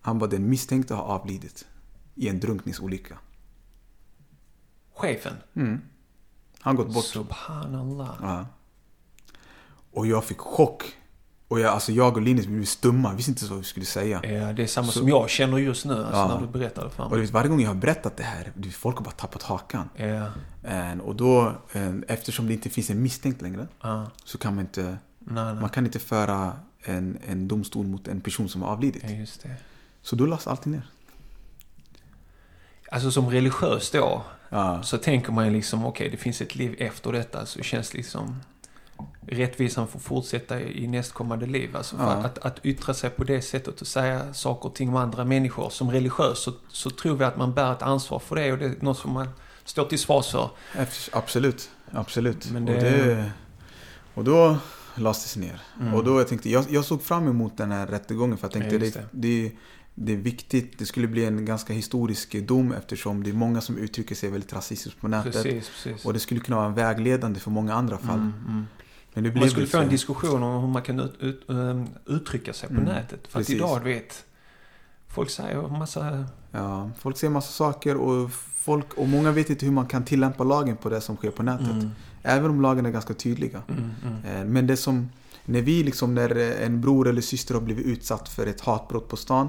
[0.00, 1.66] Han bara den misstänkte har avlidit
[2.14, 3.18] i en drunkningsolycka.
[4.94, 5.34] Chefen?
[6.62, 7.04] Han gått bort.
[7.04, 8.14] Subhanallah.
[8.22, 8.46] Ja.
[9.92, 10.84] Och jag fick chock.
[11.48, 14.20] Och jag, alltså jag och Linus blev stumma, vi visste inte vad vi skulle säga.
[14.24, 16.28] Ja, det är samma som jag känner just nu, alltså, Ja.
[16.28, 17.18] när du berättade för Och mig.
[17.18, 19.88] du vet, varje gång jag har berättat det här, du folk har bara tappat hakan.
[19.96, 20.26] Ja,
[21.02, 21.52] Och då,
[22.08, 24.06] eftersom det inte finns en misstänkt längre, ja.
[24.24, 24.98] så kan man inte, Nej,
[25.44, 25.54] nej.
[25.54, 26.52] man kan inte föra
[26.84, 29.02] en, en domstol mot en person som har avlidit.
[29.06, 29.56] Ja, just det.
[30.02, 30.86] Så då lades allting ner.
[32.92, 34.82] Alltså som religiös då, Ja.
[34.82, 38.36] så tänker man ju liksom, okej, det finns ett liv efter detta, så känns liksom
[39.26, 41.76] rättvisan får fortsätta i nästkommande liv.
[41.76, 42.10] Alltså för Ja.
[42.10, 45.70] att, att yttra sig på det sättet och säga saker och ting om andra människor.
[45.70, 48.64] Som religiös så, så tror vi att man bär ett ansvar för det och det
[48.64, 49.28] är något som man
[49.64, 50.50] står till svars för.
[51.12, 52.50] Absolut, absolut.
[52.50, 53.30] Men Och, det- det,
[54.14, 54.56] och då
[54.94, 55.60] lades det ner.
[55.80, 55.94] Mm.
[55.94, 58.74] Och då jag tänkte, jag, jag såg fram emot den här rättegången för jag tänkte,
[58.76, 59.52] Ja, just det, det,
[59.94, 63.78] det är viktigt, det skulle bli en ganska historisk dom eftersom det är många som
[63.78, 65.32] uttrycker sig väldigt rasistiskt på nätet.
[65.32, 66.04] Precis, precis.
[66.04, 68.18] Och det skulle kunna vara vägledande för många andra fall.
[68.18, 68.66] Mm, mm.
[69.14, 71.86] Men det Man blev skulle få en diskussion om hur man kan ut, ut, ehm,
[72.06, 73.28] uttrycka sig på Mm, nätet.
[73.28, 73.54] För precis.
[73.54, 74.24] att idag, du vet,
[75.08, 76.24] folk säger en massa...
[76.50, 80.44] Ja, folk ser massa saker och, folk, och många vet inte hur man kan tillämpa
[80.44, 81.70] lagen på det som sker på nätet.
[81.70, 81.90] Mm,
[82.22, 83.62] Även om lagen är ganska tydliga.
[83.68, 84.24] mm, mm.
[84.40, 85.08] Eh, Men det som,
[85.44, 89.16] när vi liksom, när en bror eller syster har blivit utsatt för ett hatbrott på
[89.16, 89.48] stan.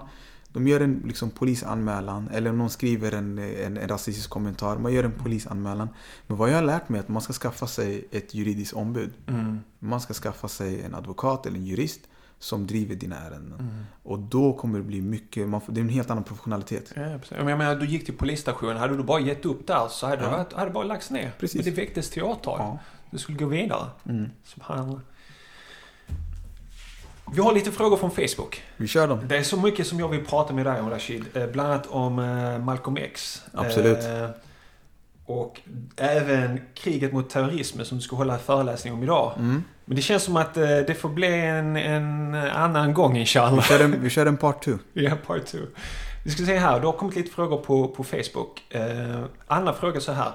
[0.54, 4.78] De gör en liksom, polisanmälan eller om någon skriver en, en, en rasistisk kommentar.
[4.78, 5.90] Man gör en polisanmälan.
[6.28, 9.14] Men vad jag har lärt mig är att man ska skaffa sig ett juridiskt ombud.
[9.28, 12.00] Mm, Man ska skaffa sig en advokat eller en jurist
[12.40, 13.60] som driver dina ärenden.
[13.60, 13.84] mm.
[14.04, 16.94] Och då kommer det bli mycket, man får, det är en helt annan professionalitet.
[16.96, 17.38] Ja, precis.
[17.38, 18.78] Jag menar, du gick till polisstationen.
[18.78, 20.30] Hade du bara gett upp där så hade Ja.
[20.30, 21.32] det varit, hade det bara lagts ner.
[21.40, 21.56] Precis.
[21.66, 22.56] Men det väcktes till åtal.
[22.60, 22.80] Ja.
[23.12, 23.88] Du skulle gå vidare.
[24.06, 24.30] Mm.
[24.44, 25.00] Subhanallah.
[27.32, 28.64] Vi har lite frågor från Facebook.
[28.78, 29.20] Vi kör dem.
[29.28, 31.24] Det är så mycket som jag vill prata med dig om Rashid.
[31.34, 33.42] Eh, Bland annat om eh, Malcolm X.
[33.54, 33.98] Absolut.
[34.04, 34.30] Eh,
[35.26, 35.62] och
[35.98, 39.32] även kriget mot terrorismen som du ska hålla föreläsning om idag.
[39.38, 39.64] Mm.
[39.86, 43.64] Men det känns som att det får bli en, en annan gång Vi, inshallah.
[43.64, 44.72] kör en, vi kör en part two.
[44.94, 45.58] Ja, part two.
[46.26, 48.64] Vi ska se här, det har kommit lite frågor på, på Facebook.
[48.70, 50.32] Eh, Anna frågar så här.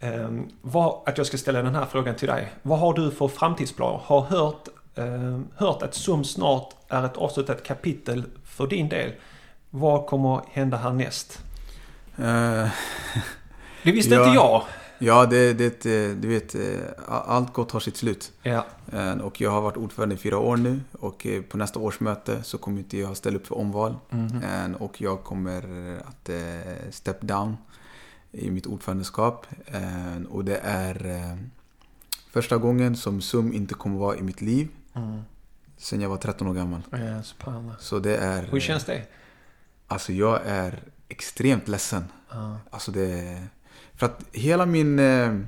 [0.00, 0.28] Eh,
[0.62, 2.52] vad, att jag ska ställa den här frågan till dig.
[2.62, 4.00] Vad har du för framtidsplaner?
[4.04, 4.68] Har hört,
[5.56, 9.12] hört att SUM snart är ett avslutat kapitel för din del.
[9.70, 11.38] Vad kommer hända härnäst?
[12.16, 12.24] Eh,
[13.84, 14.20] Det visste Ja.
[14.24, 14.62] inte jag.
[14.98, 16.60] ja, det, det, eh, du vet, eh,
[17.08, 18.32] allt gott har sitt slut.
[18.42, 18.64] Ja.
[18.92, 20.80] Eh, Och jag har varit ordförande i fyra år nu.
[21.00, 23.96] Och på nästa årsmöte så kommer inte jag ställa upp för omval.
[24.10, 25.62] Eh, Och jag kommer
[26.08, 26.30] att
[26.94, 27.56] step down
[28.32, 29.46] i mitt ordförandeskap.
[30.28, 31.36] Och det är
[32.30, 34.68] första gången som SUM inte kommer vara i mitt liv.
[34.94, 35.22] Mm.
[35.76, 36.80] Sen jag var 13 år gammal.
[36.90, 37.22] Ja.
[37.78, 38.42] Så det är...
[38.42, 39.02] Hur känns det?
[39.86, 42.04] Alltså jag är extremt ledsen.
[42.30, 42.58] Ja.
[42.70, 43.42] Alltså det...
[43.94, 44.98] För att hela min...
[44.98, 45.38] eh,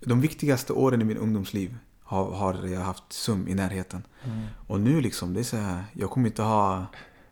[0.00, 4.02] De viktigaste åren i min ungdomsliv har, har jag haft SUM i närheten.
[4.24, 4.46] Mm.
[4.66, 6.86] Och nu liksom, det är så här, jag kommer inte ha...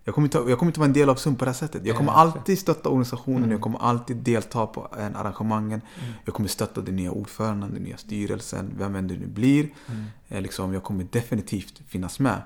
[0.08, 1.86] Jag kommer, inte, jag kommer inte vara en del av SUM på det här sättet.
[1.86, 3.50] Jag kommer alltid stötta organisationen, Mm.
[3.50, 5.80] jag kommer alltid delta på en arrangemangen.
[6.00, 6.12] Mm.
[6.24, 9.62] Jag kommer stötta den nya ordföranden, den nya styrelsen, vem än det nu blir.
[9.88, 10.04] Mm.
[10.28, 12.42] Eh, Liksom, jag kommer definitivt finnas med.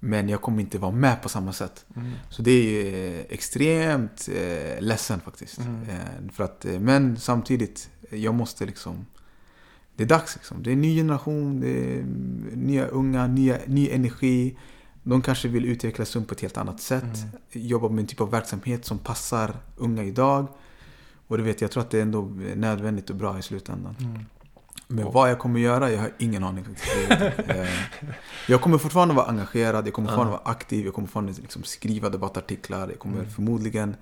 [0.00, 1.84] Men jag kommer inte vara med på samma sätt.
[1.96, 2.12] Mm.
[2.30, 5.58] Så det är eh, extremt eh, ledsen faktiskt.
[5.58, 5.82] Mm.
[5.82, 9.06] Eh, för att, eh, men samtidigt, eh, jag måste liksom...
[9.96, 10.62] Det är dags liksom.
[10.62, 14.56] Det är en ny generation, det är mm, nya unga, nya, ny energi.
[15.04, 17.02] De kanske vill utveckla SUM på ett helt annat sätt.
[17.04, 17.66] Mm.
[17.68, 20.46] Jobba med en typ av verksamhet som passar unga idag.
[21.26, 22.22] Och det vet jag, tror att det är ändå
[22.56, 23.96] nödvändigt och bra i slutändan.
[24.00, 24.20] Mm.
[24.88, 26.64] Men vad jag kommer göra, jag har ingen aning.
[27.08, 27.22] Jag.
[27.56, 27.68] Eh,
[28.48, 32.08] Jag kommer fortfarande vara engagerad, jag kommer fortfarande vara aktiv, jag kommer fortfarande liksom skriva
[32.08, 33.30] debattartiklar, jag kommer Mm.
[33.30, 33.96] förmodligen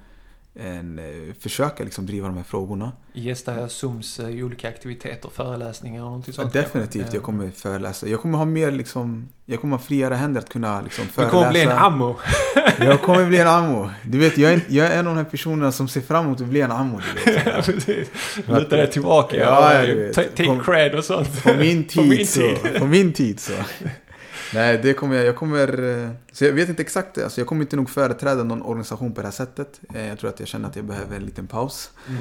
[0.54, 2.92] en, eh, försöka liksom driva de här frågorna.
[3.12, 6.52] Gästa Sums eh, olika aktiviteter, föreläsningar och någonting Ja, sånt.
[6.52, 7.14] definitivt, Ja.
[7.14, 8.06] jag kommer föreläsa.
[8.08, 11.36] Jag kommer ha mer liksom, jag kommer ha friare händer att kunna liksom föreläsa.
[11.38, 12.16] kommer bli en ammo.
[12.78, 13.90] Jag kommer bli en ammo.
[14.04, 16.40] Du vet, jag är, jag är en av de här personerna som ser fram emot
[16.40, 17.00] att bli en ammo.
[17.24, 17.46] Du vet.
[17.46, 18.08] Ja, precis.
[18.46, 19.36] Luta dig tillbaka.
[19.36, 21.42] Ja, Ja, Take cred och sånt.
[21.42, 22.40] På min tid, På min så.
[22.40, 22.78] tid.
[22.78, 23.52] På min tid så.
[24.54, 25.26] Nej, det kommer jag.
[25.26, 26.02] Jag kommer...
[26.04, 27.24] eh, Så jag vet inte exakt det.
[27.24, 29.80] Alltså, jag kommer inte nog företräda någon organisation på det här sättet.
[29.94, 31.90] Eh, Jag tror att jag känner att jag behöver en liten paus.
[32.08, 32.20] Mm.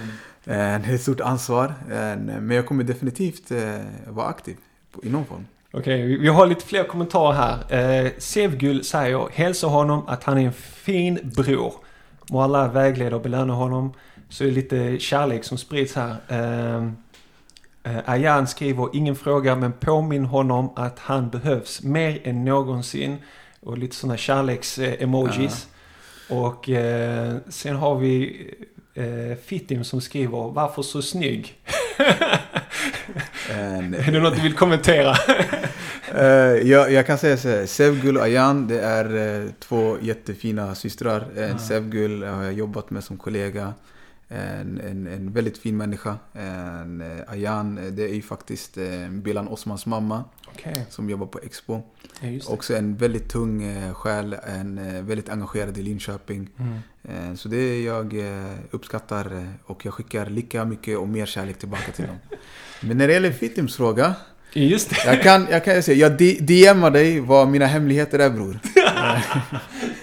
[0.77, 1.65] Eh, Det är ett stort ansvar.
[1.91, 3.59] Eh, Men jag kommer definitivt eh,
[4.07, 4.57] vara aktiv
[5.03, 5.45] i någon form.
[5.73, 7.33] Okej, vi- vi har lite fler kommentarer
[7.69, 8.03] här.
[8.05, 11.73] Eh, Sevgul säger, hälsa honom att han är en fin bror.
[12.29, 13.93] Må alla vägleda och belöna honom.
[14.29, 16.15] Så är det lite kärlek som sprids här.
[16.27, 16.89] Eh, eh,
[18.05, 23.17] Ayan skriver, ingen fråga men påminn honom att han behövs mer än någonsin.
[23.59, 25.67] Och lite sådana kärleks-emojis.
[26.29, 28.47] Och eh, sen har vi
[28.93, 31.55] eh, Fittim som skriver, varför så snygg?
[33.49, 35.15] En- Är det något du vill kommentera?
[36.15, 36.27] Eh,
[36.69, 41.25] jag, jag kan säga så här, Sevgul och Ayan, det är eh, två jättefina systrar.
[41.55, 41.57] Ah.
[41.57, 43.73] Sevgul har jag jobbat med som kollega.
[44.33, 46.17] En, en, en väldigt fin människa.
[46.33, 51.27] En, eh, Ayan, eh, det är ju faktiskt eh, Bilan Osmans mamma Okej, som jobbar
[51.27, 51.81] på Expo.
[52.21, 52.29] ja.
[52.47, 56.49] Också en väldigt tung eh, själ, en väldigt engagerad i Linköping.
[56.59, 57.37] Mm.
[57.37, 58.15] Så det jag
[58.71, 62.15] uppskattar och jag skickar lika mycket och mer kärlek tillbaka till dem.
[62.81, 64.15] Men när det gäller Fitims fråga,
[64.53, 64.95] Just det.
[65.05, 68.59] jag kan, jag kan säga, jag DMar dig vad mina hemligheter är bror.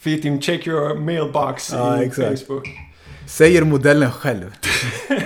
[0.00, 2.40] Fitting, check your mailbox Ja, i exakt.
[2.40, 2.68] Facebook.
[3.26, 4.54] Säger modellen själv.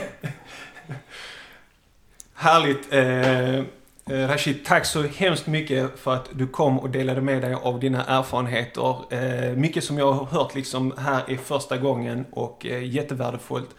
[2.35, 2.93] Härligt.
[2.93, 3.65] Eh,
[4.11, 7.81] Eh, Rashid, tack så hemskt mycket för att du kom och delade med dig av
[7.81, 8.97] dina erfarenheter.
[9.11, 13.71] Eh, mycket som jag har hört liksom här är första gången och eh, jättevärdefullt.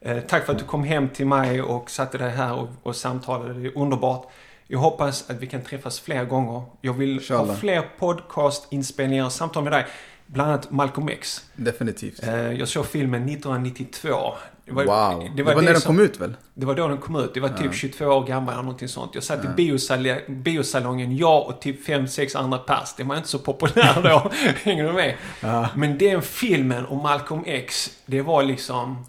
[0.00, 2.96] Eh, tack för att du kom hem till mig och satte dig här och, och
[2.96, 3.54] samtalade.
[3.54, 4.26] Det är underbart.
[4.66, 6.62] Jag hoppas att vi kan träffas fler gånger.
[6.80, 7.46] Jag vill Inshallah.
[7.46, 9.86] ha fler podcastinspelningar och samtal med dig.
[10.32, 11.44] Bland annat Malcolm X.
[11.56, 12.22] Definitivt.
[12.22, 14.32] Eh, jag såg filmen 1992.
[14.64, 15.28] Det var, wow.
[15.36, 16.36] Det var, när det den som- kom ut väl?
[16.54, 17.34] det var då den kom ut.
[17.34, 17.72] Det var typ Ja.
[17.72, 19.10] 22 år gammal eller någonting sånt.
[19.14, 22.94] Jag satt i biosal- biosalongen, jag och typ 5-6 andra pers.
[22.96, 24.30] Det var inte så populär då.
[24.62, 25.14] Hänger du med?
[25.40, 25.68] Ja.
[25.76, 29.06] Men den filmen om Malcolm X, det var liksom...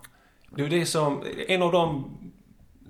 [0.56, 1.24] Det var det som...
[1.48, 2.12] En av de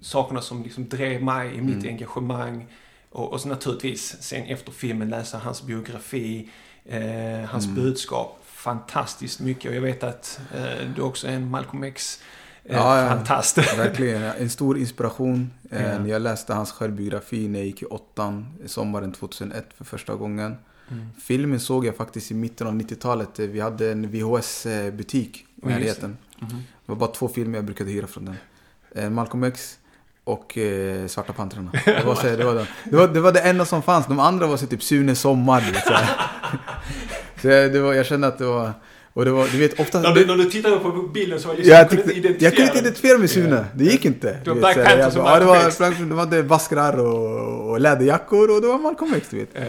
[0.02, 1.88] sakerna som liksom drev mig i mitt Mm.
[1.88, 2.68] engagemang.
[3.12, 6.50] Och, och så naturligtvis sen efter filmen läsa hans biografi,
[6.86, 7.76] eh, hans Mm.
[7.76, 8.38] budskap.
[8.46, 9.70] Fantastiskt mycket.
[9.70, 12.20] Och jag vet att eh, du också är en Malcolm X
[12.64, 13.10] eh, Ja, ja.
[13.10, 13.58] fantast.
[13.78, 15.52] Verkligen, en stor inspiration.
[15.72, 16.08] Eh, Ja.
[16.08, 20.56] Jag läste hans självbiografi när jag gick i åttan, sommaren 2001 för första gången.
[20.92, 21.10] Mm.
[21.22, 23.40] Filmen såg jag faktiskt i mitten av 90-talet.
[23.40, 26.18] Vi hade en VHS-butik i Ja, just närheten.
[26.40, 26.50] Mhm.
[26.86, 28.36] Det var bara två filmer jag brukade hyra från den.
[28.96, 29.78] Eh, Malcolm X
[30.32, 31.72] och eh, Svarta Pantrarna.
[31.86, 32.66] Det var, så, det, var, de.
[32.90, 34.08] det, var, det var det enda som fanns.
[34.08, 35.62] De andra var så typ Sune Sommar.
[35.88, 35.94] Så,
[37.42, 38.72] så jag- det var, jag kände att det var...
[39.14, 40.00] Och det var, du vet ofta...
[40.02, 42.56] När du, när du tittar på bilden så var liksom, jag, kunde tyckte, inte jag
[42.56, 43.66] kunde inte identifiera mig Sune.
[43.76, 44.38] Det gick inte.
[44.44, 47.80] Det var Black Panther jag som bara, ja, det var, var det baskrar och, och
[47.80, 49.50] läderjackor och det var Malcolm X, du vet.
[49.56, 49.64] Eh,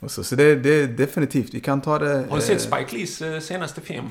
[0.00, 2.08] Och så, så det, det är definitivt, vi kan ta det...
[2.08, 4.06] Har du eh, sett Spike Lees eh, senaste film?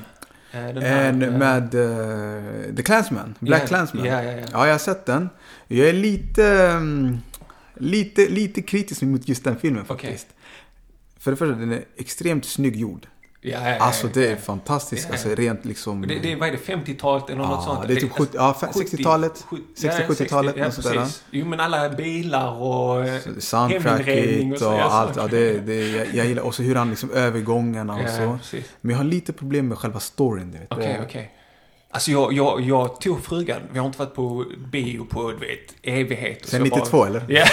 [0.52, 4.04] En med eh, The Clansman, Black ja, Clansman.
[4.04, 4.46] Ja, ja, ja.
[4.52, 5.28] Ja, jag har sett den.
[5.68, 7.18] Jag är lite, mm,
[7.74, 10.26] lite, lite kritisk mot just den filmen faktiskt.
[11.18, 13.06] För det första, den är extremt snygg gjord.
[13.40, 14.36] Ja, ja, ja, Alltså det är ja.
[14.36, 15.12] fantastiskt, Ja.
[15.12, 16.02] alltså rent liksom...
[16.06, 17.88] Det, det, vad är det, 50-talet eller något Ja, sånt?
[17.88, 19.44] det är typ 70 ja, 60-talet,
[19.76, 20.94] 60-70-talet, ja, något sånt där.
[20.94, 21.24] precis.
[21.30, 25.16] Jo, men alla bilar och eh, heminredning Soundtracket så, och ja, allt.
[25.16, 28.38] Ja, det, det, jag, jag gillar också hur han liksom övergångarna och Ja, så.
[28.38, 28.64] precis.
[28.80, 30.66] Men jag har lite problem med själva storyn, vet.
[30.72, 31.34] Okej, Och- okej.
[31.90, 33.60] Alltså jag, jag, jag tog frugan.
[33.72, 36.46] Vi har inte varit på bio på, du vet, evigheter.
[36.46, 37.24] Sen Så jag 92 eller?
[37.28, 37.46] Ja.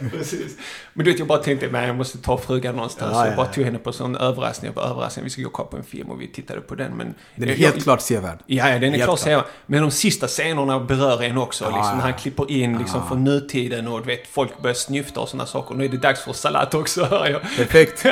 [0.10, 0.56] Precis.
[0.98, 3.12] Men du vet, jag bara tänkte, men jag måste ta frugan någonstans.
[3.12, 3.52] Ja, så ja, jag bara ja.
[3.52, 4.72] tog henne på sån överraskning.
[4.72, 6.96] Bara, överraskning, vi ska gå och på en film och vi tittade på den.
[6.96, 8.38] Men Den är helt jag, klart sevärd.
[8.46, 9.42] Ja, ja, den är klart så.
[9.66, 11.64] Men de sista scenerna berör en också.
[11.64, 11.94] Ja, liksom, ja.
[11.96, 15.46] när han klipper in liksom, från nutiden och du vet, folk börjar snyfta och sådana
[15.46, 15.74] saker.
[15.74, 17.42] Nu är det dags för salat också, hör jag.
[17.42, 18.06] Perfekt.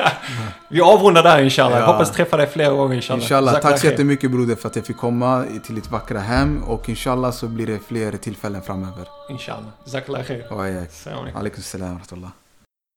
[0.70, 1.78] Vi avrundar där inshallah.
[1.78, 1.86] Ja.
[1.86, 3.22] hoppas träffa dig fler gånger inshallah.
[3.22, 3.52] Inshallah.
[3.52, 3.90] Tack så Jazakallah khair.
[3.90, 6.62] jättemycket broder för att jag fick komma till ditt vackra hem.
[6.62, 9.08] Och inshallah så blir det fler tillfällen framöver.
[9.30, 9.70] Inshallah.
[9.84, 10.52] Jazakallah khair.
[10.52, 11.36] Alaikum.
[11.36, 12.45] alaikum salam wa rahmatullah.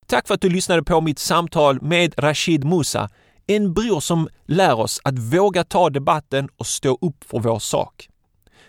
[0.10, 3.10] Tack för att du lyssnade på mitt samtal med Rashid Musa,
[3.47, 8.10] en bror som lär oss att våga ta debatten och stå upp för vår sak.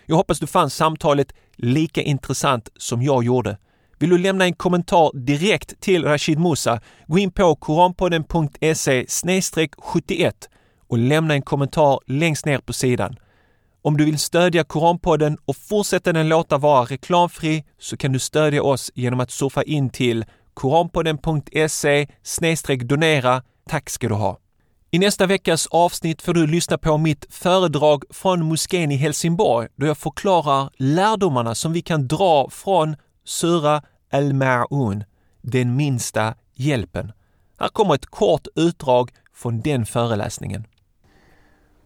[0.05, 3.57] Jag hoppas du fann samtalet lika intressant som jag gjorde.
[3.99, 9.05] Vill du lämna en kommentar direkt till Rashid Musa, gå in på koranpodden.se
[9.77, 10.49] 71
[10.87, 13.15] och lämna en kommentar längst ner på sidan.
[13.83, 18.63] Om du vill stödja Koranpodden och fortsätta den låta vara reklamfri så kan du stödja
[18.63, 22.07] oss genom att surfa in till koranpodden.se
[22.85, 23.43] donera.
[23.69, 24.37] Tack ska du ha!
[24.93, 29.85] I nästa veckas avsnitt får du lyssna på mitt föredrag från moskén i Helsingborg då
[29.85, 33.81] jag förklarar lärdomarna som vi kan dra från Sura
[34.11, 35.03] al-Ma'un,
[35.41, 37.11] den minsta hjälpen.
[37.59, 40.67] Här kommer ett kort utdrag från den föreläsningen.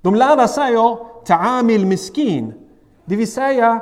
[0.02, 2.54] De lärda säger ta'amil miskin,
[3.06, 3.82] det vill säga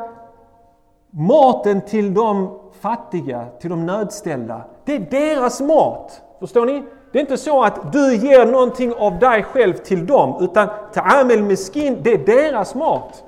[1.11, 4.65] maten till de fattiga, till de nödställda.
[4.85, 6.21] Det är deras mat.
[6.39, 6.83] Förstår ni?
[7.11, 11.41] Det är inte så att du ger någonting av dig själv till dem, utan ta'amel
[11.41, 13.23] miskin, det är deras mat.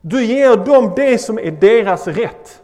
[0.00, 2.62] Du ger dem det som är deras rätt.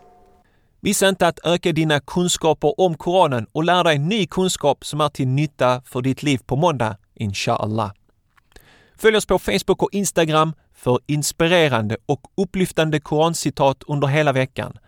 [0.81, 5.09] Missa inte att öka dina kunskaper om Koranen och lära dig ny kunskap som är
[5.09, 7.91] till nytta för ditt liv på måndag, inshallah.
[8.97, 14.79] Följ oss på Facebook och Instagram för inspirerande och upplyftande korancitat under hela veckan.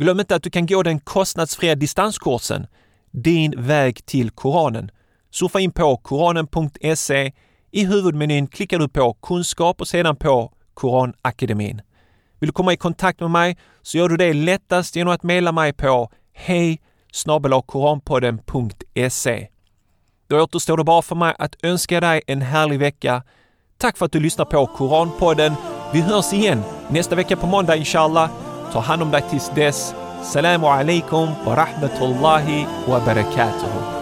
[0.00, 2.66] Glöm inte att du kan gå den kostnadsfria distanskursen
[3.10, 4.90] Din väg till Koranen.
[5.30, 7.32] Surfa in på koranen.se.
[7.70, 11.82] I huvudmenyn klickar du på kunskap och sedan på Koranakademin.
[12.38, 15.52] Vill du komma i kontakt med mig så gör du det lättast genom att mejla
[15.52, 16.80] mig på hej
[17.66, 19.48] koranpodden.se.
[20.28, 23.22] Då återstår det bara för mig att önska dig en härlig vecka.
[23.78, 25.54] Tack för att du lyssnar på Koranpodden.
[25.92, 28.49] Vi hörs igen nästa vecka på måndag inshallah.
[28.72, 29.94] Ta hand om dig tills dess.
[30.22, 33.99] Salamu alaikum wa rahmatullahi wa barakatuhu.